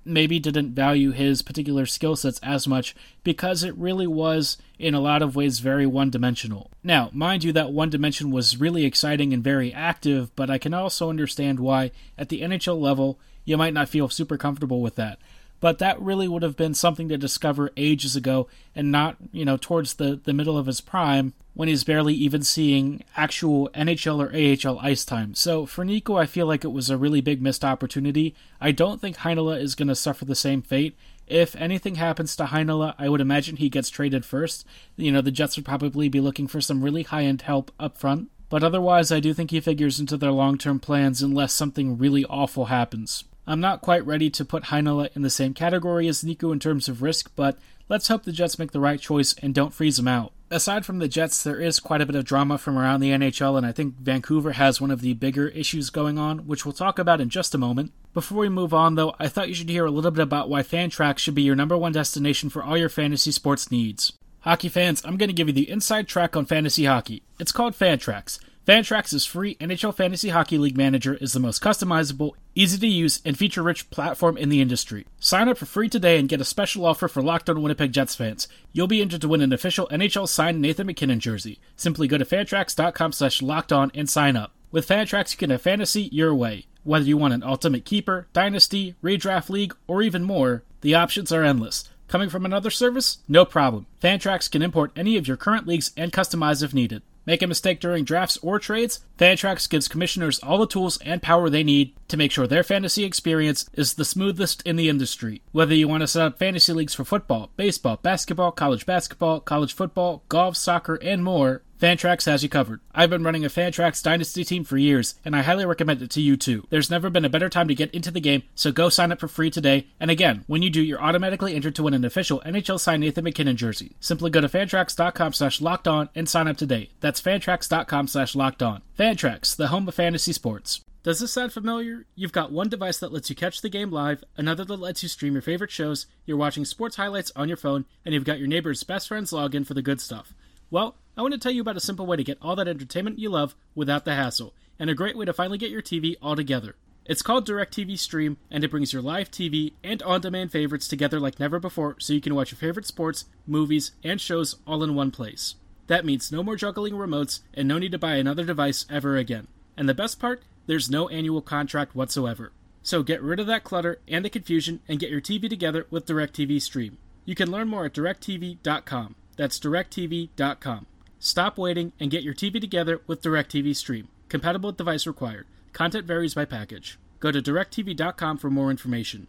maybe 0.05 0.39
didn't 0.39 0.75
value 0.75 1.11
his 1.11 1.43
particular 1.43 1.87
skill 1.87 2.17
sets 2.17 2.41
as 2.43 2.69
much 2.69 2.95
because 3.23 3.62
it 3.62 3.77
really 3.77 4.06
was, 4.06 4.59
in 4.79 4.95
a 4.95 5.01
lot 5.01 5.23
of 5.23 5.37
ways, 5.37 5.59
very 5.59 5.87
one 5.87 6.11
dimensional. 6.11 6.71
Now, 6.83 7.11
mind 7.12 7.45
you, 7.45 7.53
that 7.53 7.73
one 7.73 7.91
dimension 7.91 8.31
was 8.31 8.61
really 8.61 8.85
exciting 8.85 9.33
and 9.33 9.43
very 9.43 9.73
active, 9.73 10.35
but 10.37 10.51
I 10.51 10.59
can 10.59 10.75
also 10.75 11.11
understand 11.11 11.61
why, 11.61 11.91
at 12.19 12.29
the 12.29 12.43
NHL 12.43 12.81
level, 12.81 13.19
you 13.45 13.56
might 13.56 13.75
not 13.75 13.89
feel 13.89 14.09
super 14.09 14.37
comfortable 14.37 14.81
with 14.81 14.97
that 14.97 15.19
but 15.61 15.79
that 15.79 15.99
really 15.99 16.29
would 16.29 16.43
have 16.43 16.59
been 16.59 16.75
something 16.75 17.09
to 17.09 17.17
discover 17.17 17.71
ages 17.75 18.15
ago 18.15 18.47
and 18.75 18.93
not, 18.93 19.17
you 19.33 19.47
know, 19.47 19.57
towards 19.57 19.95
the, 19.95 20.21
the 20.23 20.35
middle 20.35 20.59
of 20.59 20.67
his 20.67 20.83
prime 20.83 21.33
when 21.55 21.69
he's 21.69 21.85
barely 21.85 22.15
even 22.15 22.43
seeing 22.43 23.03
actual 23.17 23.71
NHL 23.75 24.21
or 24.21 24.35
AHL 24.71 24.79
ice 24.81 25.05
time. 25.05 25.35
So 25.35 25.67
for 25.67 25.85
Niku, 25.85 26.21
I 26.21 26.27
feel 26.27 26.47
like 26.47 26.65
it 26.65 26.73
was 26.73 26.91
a 26.91 26.99
really 26.99 27.21
big 27.21 27.41
missed 27.41 27.65
opportunity. 27.65 28.35
I 28.61 28.73
don't 28.73 29.01
think 29.01 29.19
Heinola 29.19 29.61
is 29.61 29.75
going 29.75 29.89
to 29.89 29.95
suffer 29.95 30.25
the 30.25 30.35
same 30.35 30.62
fate. 30.62 30.97
If 31.27 31.56
anything 31.56 31.95
happens 31.95 32.37
to 32.37 32.45
Heinola, 32.47 32.95
I 32.99 33.09
would 33.09 33.21
imagine 33.21 33.56
he 33.56 33.71
gets 33.71 33.89
traded 33.89 34.25
first. 34.25 34.67
You 34.97 35.11
know, 35.12 35.23
the 35.23 35.31
Jets 35.31 35.56
would 35.56 35.65
probably 35.65 36.09
be 36.09 36.21
looking 36.21 36.49
for 36.49 36.61
some 36.61 36.83
really 36.83 37.03
high 37.05 37.25
end 37.25 37.43
help 37.43 37.71
up 37.81 37.97
front. 37.97 38.31
But 38.50 38.62
otherwise, 38.62 39.11
I 39.11 39.21
do 39.21 39.33
think 39.33 39.50
he 39.50 39.61
figures 39.61 39.99
into 39.99 40.17
their 40.17 40.31
long 40.31 40.59
term 40.59 40.79
plans 40.81 41.23
unless 41.23 41.53
something 41.53 41.97
really 41.97 42.25
awful 42.27 42.67
happens. 42.67 43.25
I'm 43.47 43.61
not 43.61 43.81
quite 43.81 44.07
ready 44.07 44.29
to 44.31 44.45
put 44.45 44.65
Heinola 44.65 45.15
in 45.17 45.23
the 45.23 45.31
same 45.31 45.55
category 45.55 46.09
as 46.09 46.23
Niku 46.23 46.53
in 46.53 46.61
terms 46.61 46.89
of 46.89 47.03
risk, 47.03 47.31
but 47.37 47.59
let's 47.89 48.09
hope 48.09 48.25
the 48.25 48.33
Jets 48.33 48.59
make 48.59 48.73
the 48.73 48.81
right 48.81 49.00
choice 49.00 49.35
and 49.43 49.55
don't 49.55 49.75
freeze 49.75 49.99
him 49.99 50.09
out. 50.09 50.34
Aside 50.50 50.85
from 50.85 50.99
the 50.99 51.08
Jets, 51.08 51.43
there 51.43 51.61
is 51.61 51.81
quite 51.81 52.02
a 52.02 52.06
bit 52.06 52.14
of 52.14 52.25
drama 52.25 52.58
from 52.58 52.79
around 52.79 53.00
the 53.00 53.11
NHL, 53.11 53.56
and 53.56 53.67
I 53.67 53.73
think 53.73 53.96
Vancouver 53.96 54.52
has 54.52 54.81
one 54.81 54.91
of 54.91 55.00
the 55.00 55.14
bigger 55.14 55.49
issues 55.49 55.91
going 55.91 56.19
on, 56.19 56.41
which 56.41 56.64
we'll 56.64 56.75
talk 56.75 56.99
about 56.99 57.20
in 57.20 57.31
just 57.31 57.55
a 57.55 57.58
moment. 57.58 57.93
Before 58.12 58.38
we 58.38 58.49
move 58.49 58.75
on, 58.75 58.94
though, 58.94 59.14
I 59.19 59.29
thought 59.29 59.49
you 59.49 59.55
should 59.55 59.70
hear 59.70 59.87
a 59.87 59.91
little 59.91 60.11
bit 60.11 60.23
about 60.23 60.50
why 60.50 60.62
Fantrax 60.62 61.19
should 61.19 61.35
be 61.35 61.43
your 61.43 61.56
number 61.56 61.76
one 61.76 61.93
destination 61.93 62.50
for 62.50 62.62
all 62.62 62.76
your 62.76 62.91
fantasy 62.91 63.32
sports 63.32 63.70
needs. 63.70 64.12
Hockey 64.41 64.69
fans, 64.69 65.02
I'm 65.05 65.17
going 65.17 65.31
to 65.31 65.35
give 65.35 65.49
you 65.49 65.55
the 65.55 65.70
inside 65.70 66.06
track 66.06 66.37
on 66.37 66.44
fantasy 66.44 66.85
hockey. 66.85 67.23
It's 67.40 67.50
called 67.50 67.73
Fantrax. 67.73 68.38
Fantrax's 68.66 69.26
free 69.26 69.56
NHL 69.56 69.94
Fantasy 69.94 70.31
Hockey 70.31 70.56
League 70.56 70.76
Manager 70.76 71.14
is 71.14 71.34
the 71.34 71.40
most 71.40 71.62
customizable, 71.62 72.31
easy 72.55 72.78
to 72.78 72.87
use, 72.87 73.20
and 73.22 73.37
feature 73.37 73.62
rich 73.62 73.90
platform 73.90 74.38
in 74.38 74.49
the 74.49 74.62
industry. 74.62 75.05
Sign 75.20 75.50
up 75.50 75.58
for 75.58 75.66
free 75.66 75.90
today 75.90 76.19
and 76.19 76.31
get 76.31 76.40
a 76.40 76.46
special 76.46 76.87
offer 76.87 77.06
for 77.06 77.20
Locked 77.20 77.50
On 77.50 77.61
Winnipeg 77.61 77.93
Jets 77.93 78.14
fans. 78.14 78.49
You'll 78.72 78.87
be 78.87 79.02
entered 79.02 79.20
to 79.20 79.28
win 79.28 79.43
an 79.43 79.52
official 79.52 79.87
NHL 79.88 80.26
signed 80.26 80.62
Nathan 80.62 80.87
MacKinnon 80.87 81.20
jersey. 81.20 81.58
Simply 81.76 82.08
go 82.08 82.16
to 82.16 82.25
fantrax.com 82.25 83.12
slash 83.12 83.43
locked 83.43 83.70
on 83.70 83.90
and 83.94 84.08
sign 84.08 84.34
up. 84.34 84.52
With 84.72 84.88
Fantrax, 84.88 85.32
you 85.32 85.38
can 85.38 85.50
have 85.50 85.61
fantasy 85.61 86.08
your 86.11 86.34
way. 86.34 86.64
Whether 86.84 87.05
you 87.05 87.19
want 87.19 87.34
an 87.34 87.43
ultimate 87.43 87.84
keeper, 87.84 88.28
dynasty, 88.32 88.94
redraft 89.02 89.50
league, 89.50 89.76
or 89.87 90.00
even 90.00 90.25
more, 90.25 90.62
the 90.81 90.94
options 90.94 91.31
are 91.32 91.44
endless. 91.44 91.90
Coming 92.08 92.31
from 92.31 92.46
another 92.46 92.70
service? 92.70 93.19
No 93.28 93.44
problem. 93.44 93.87
Fantrax 94.02 94.50
can 94.50 94.62
import 94.62 94.90
any 94.96 95.19
of 95.19 95.28
your 95.28 95.37
current 95.37 95.66
leagues 95.66 95.93
and 95.99 96.12
customize 96.12 96.62
if 96.62 96.72
needed. 96.72 97.02
Make 97.26 97.43
a 97.43 97.47
mistake 97.47 97.81
during 97.81 98.05
drafts 98.05 98.38
or 98.43 98.59
trades? 98.59 99.00
Fantrax 99.19 99.69
gives 99.69 99.88
commissioners 99.88 100.38
all 100.41 100.59
the 100.59 100.67
tools 100.67 100.99
and 100.99 101.23
power 101.23 101.49
they 101.49 101.65
need 101.65 101.94
to 102.09 102.17
make 102.17 102.32
sure 102.32 102.47
their 102.47 102.62
fantasy 102.62 103.05
experience 103.05 103.69
is 103.73 103.94
the 103.94 104.05
smoothest 104.05 104.62
in 104.67 104.76
the 104.76 104.88
industry. 104.88 105.41
Whether 105.53 105.75
you 105.75 105.88
want 105.88 106.03
to 106.03 106.06
set 106.06 106.26
up 106.26 106.38
fantasy 106.38 106.73
leagues 106.73 106.94
for 106.94 107.05
football, 107.05 107.50
baseball, 107.56 107.99
basketball, 108.03 108.53
college 108.53 108.85
basketball, 108.85 109.41
college 109.41 109.73
football, 109.73 110.23
golf, 110.29 110.56
soccer, 110.56 110.97
and 110.97 111.25
more, 111.25 111.62
Fantrax 111.85 112.25
has 112.25 112.43
you 112.43 112.49
covered. 112.49 112.81
I've 112.95 113.11
been 113.11 113.25
running 113.25 113.45
a 113.45 113.51
Fantrax 113.51 114.03
Dynasty 114.03 114.43
team 114.43 114.65
for 114.65 114.79
years, 114.79 115.17
and 115.23 115.37
I 115.37 115.43
highly 115.43 115.67
recommend 115.67 116.01
it 116.01 116.09
to 116.13 116.23
you 116.23 116.35
too. 116.35 116.67
There's 116.71 116.89
never 116.89 117.11
been 117.11 117.27
a 117.27 117.29
better 117.29 117.51
time 117.51 117.69
to 117.69 117.75
get 117.75 117.91
into 117.91 118.11
the 118.11 118.23
game, 118.23 118.43
so 118.55 118.73
go 118.73 118.89
sign 118.89 119.13
up 119.13 119.21
for 119.21 119.29
free 119.29 119.51
today. 119.51 119.89
And 120.01 120.11
again, 120.11 120.45
when 120.47 120.63
you 120.63 120.71
do, 120.71 120.81
you're 120.81 121.03
automatically 121.03 121.55
entered 121.55 121.75
to 121.75 121.83
win 121.83 121.93
an 121.93 122.07
official 122.07 122.41
NHL 122.47 122.81
signed 122.81 123.03
Nathan 123.03 123.25
MacKinnon 123.25 123.59
jersey. 123.59 123.97
Simply 124.01 124.31
go 124.31 124.41
to 124.41 124.49
fantrax.com 124.49 125.35
slash 125.35 125.61
locked 125.61 125.87
on 125.87 126.09
and 126.15 126.27
sign 126.27 126.49
up 126.49 126.57
today. 126.57 126.89
That's 127.01 127.21
fantrax.com 127.21 128.09
slash 128.09 128.35
locked 128.35 128.62
on. 128.62 128.81
Fantrax, 128.99 129.55
the 129.55 129.69
home 129.69 129.87
of 129.87 129.95
fantasy 129.95 130.33
sports. 130.33 130.81
Does 131.03 131.21
this 131.21 131.35
sound 131.35 131.53
familiar? 131.53 132.07
You've 132.14 132.33
got 132.33 132.50
one 132.50 132.71
device 132.71 132.97
that 133.00 133.12
lets 133.12 133.29
you 133.29 133.37
catch 133.37 133.61
the 133.61 133.69
game 133.69 133.91
live, 133.91 134.25
another 134.38 134.64
that 134.64 134.81
lets 134.81 135.03
you 135.03 135.11
stream 135.11 135.35
your 135.35 135.43
favorite 135.43 135.71
shows, 135.71 136.07
you're 136.25 136.38
watching 136.38 136.64
sports 136.64 136.97
highlights 136.97 137.31
on 137.37 137.47
your 137.47 137.59
phone, 137.59 137.85
and 138.07 138.14
you've 138.14 138.25
got 138.25 138.38
your 138.38 138.49
neighbor's 138.49 138.83
best 138.85 139.09
friend's 139.09 139.31
login 139.31 139.67
for 139.67 139.75
the 139.75 139.83
good 139.83 140.00
stuff. 140.00 140.33
Well, 140.75 140.97
I 141.16 141.23
want 141.23 141.33
to 141.35 141.38
tell 141.38 141.52
you 141.52 141.61
about 141.61 141.76
a 141.76 141.81
simple 141.81 142.04
way 142.04 142.16
to 142.16 142.25
get 142.25 142.38
all 142.43 142.57
that 142.57 142.66
entertainment 142.66 143.21
you 143.21 143.31
love 143.31 143.54
without 143.76 144.04
the 144.04 144.16
hassle, 144.16 144.54
and 144.76 144.90
a 144.90 144.95
great 144.95 145.16
way 145.16 145.25
to 145.25 145.33
finally 145.33 145.57
get 145.57 145.71
your 145.71 145.81
TV 145.81 146.16
all 146.21 146.35
together. 146.35 146.75
It's 147.04 147.23
called 147.23 147.47
DirecTV 147.47 147.97
Stream, 147.97 148.38
and 148.50 148.64
it 148.64 148.73
brings 148.73 148.93
your 148.93 149.00
live 149.00 149.31
TV 149.31 149.75
and 149.85 150.02
on 150.02 150.21
demand 150.21 150.50
favorites 150.50 150.88
together 150.88 151.21
like 151.21 151.38
never 151.38 151.61
before 151.61 151.95
so 152.00 152.12
you 152.12 152.21
can 152.21 152.35
watch 152.35 152.50
your 152.50 152.59
favorite 152.59 152.88
sports, 152.88 153.26
movies, 153.47 153.93
and 154.02 154.21
shows 154.21 154.57
all 154.66 154.83
in 154.83 154.97
one 154.97 155.12
place. 155.12 155.54
That 155.87 156.04
means 156.04 156.33
no 156.33 156.43
more 156.43 156.57
juggling 156.57 156.95
remotes 156.95 157.38
and 157.54 157.69
no 157.69 157.78
need 157.78 157.93
to 157.93 157.99
buy 157.99 158.16
another 158.16 158.45
device 158.45 158.85
ever 158.90 159.16
again. 159.16 159.47
And 159.76 159.88
the 159.88 159.95
best 159.95 160.19
part? 160.19 160.43
There's 160.66 160.90
no 160.90 161.09
annual 161.09 161.40
contract 161.40 161.95
whatsoever. 161.95 162.50
So 162.83 163.04
get 163.04 163.23
rid 163.23 163.38
of 163.38 163.47
that 163.47 163.62
clutter 163.62 164.00
and 164.09 164.25
the 164.25 164.28
confusion 164.28 164.81
and 164.88 164.99
get 164.99 165.11
your 165.11 165.21
TV 165.21 165.49
together 165.49 165.87
with 165.93 166.07
DirecTV 166.07 166.61
Stream. 166.61 166.99
You 167.25 167.37
can 167.37 167.52
learn 167.52 167.69
more 167.69 167.85
at 167.85 167.95
directv.com. 167.95 169.14
That's 169.37 169.59
directv.com. 169.59 170.87
Stop 171.19 171.59
waiting 171.59 171.93
and 171.99 172.11
get 172.11 172.23
your 172.23 172.35
TV 172.35 172.61
together 172.61 173.00
with 173.07 173.23
DirecTV 173.23 173.75
Stream. 173.75 174.09
Compatible 174.29 174.73
device 174.73 175.07
required. 175.07 175.47
Content 175.73 176.07
varies 176.07 176.35
by 176.35 176.45
package. 176.45 176.99
Go 177.21 177.33
to 177.33 177.41
directv.com 177.41 178.38
for 178.38 178.50
more 178.50 178.71
information. 178.71 179.26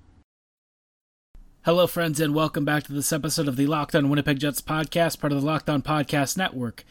Hello, 1.63 1.87
friends, 1.87 2.19
and 2.19 2.35
welcome 2.35 2.63
back 2.63 2.83
to 2.83 2.93
this 2.93 3.11
episode 3.11 3.47
of 3.47 3.55
the 3.55 3.65
Locked 3.65 3.95
On 3.95 4.09
Winnipeg 4.09 4.39
Jets 4.39 4.61
podcast, 4.61 5.19
part 5.19 5.33
of 5.33 5.41
the 5.41 5.47
Locked 5.47 5.69
On 5.69 5.81
Podcast 5.81 6.37
Network 6.37 6.83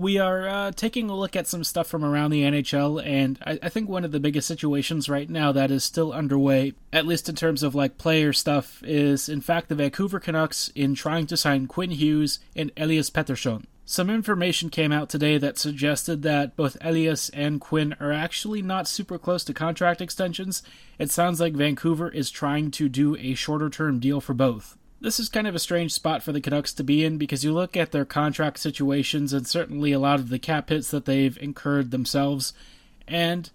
we 0.00 0.16
are 0.16 0.48
uh, 0.48 0.72
taking 0.72 1.10
a 1.10 1.14
look 1.14 1.36
at 1.36 1.46
some 1.46 1.62
stuff 1.62 1.86
from 1.86 2.02
around 2.02 2.30
the 2.30 2.42
NHL, 2.42 3.04
and 3.04 3.38
I, 3.44 3.58
I, 3.62 3.68
think 3.68 3.86
one 3.86 4.02
of 4.02 4.12
the 4.12 4.18
biggest 4.18 4.48
situations 4.48 5.10
right 5.10 5.28
now 5.28 5.52
that 5.52 5.70
is 5.70 5.84
still 5.84 6.10
underway, 6.10 6.72
at 6.90 7.06
least 7.06 7.28
in 7.28 7.34
terms 7.34 7.62
of 7.62 7.74
like 7.74 7.98
player 7.98 8.32
stuff, 8.32 8.82
is 8.82 9.28
in 9.28 9.42
fact 9.42 9.68
the 9.68 9.74
Vancouver 9.74 10.18
Canucks 10.18 10.72
in 10.74 10.94
trying 10.94 11.26
to 11.26 11.36
sign 11.36 11.66
Quinn 11.66 11.90
Hughes 11.90 12.38
and 12.56 12.72
Elias 12.78 13.10
Pettersson. 13.10 13.64
Some 13.84 14.08
information 14.08 14.70
came 14.70 14.90
out 14.90 15.10
today 15.10 15.36
that 15.36 15.58
suggested 15.58 16.22
that 16.22 16.56
both 16.56 16.78
Elias 16.80 17.28
and 17.30 17.60
Quinn 17.60 17.94
are 18.00 18.12
actually 18.12 18.62
not 18.62 18.88
super 18.88 19.18
close 19.18 19.44
to 19.44 19.52
contract 19.52 20.00
extensions. 20.00 20.62
It 20.98 21.10
sounds 21.10 21.40
like 21.40 21.52
Vancouver 21.52 22.08
is 22.08 22.30
trying 22.30 22.70
to 22.70 22.88
do 22.88 23.16
a 23.16 23.34
shorter 23.34 23.68
term 23.68 23.98
deal 23.98 24.22
for 24.22 24.32
both. 24.32 24.78
This 25.00 25.18
is 25.18 25.30
kind 25.30 25.46
of 25.46 25.54
a 25.54 25.58
strange 25.58 25.92
spot 25.92 26.22
for 26.22 26.32
the 26.32 26.42
Canucks 26.42 26.74
to 26.74 26.84
be 26.84 27.04
in 27.04 27.16
because 27.16 27.42
you 27.42 27.52
look 27.52 27.74
at 27.76 27.90
their 27.90 28.04
contract 28.04 28.58
situations 28.58 29.32
and 29.32 29.46
certainly 29.46 29.92
a 29.92 29.98
lot 29.98 30.20
of 30.20 30.28
the 30.28 30.38
cap 30.38 30.68
hits 30.68 30.90
that 30.90 31.06
they've 31.06 31.38
incurred 31.38 31.90
themselves, 31.90 32.52
and 33.08 33.50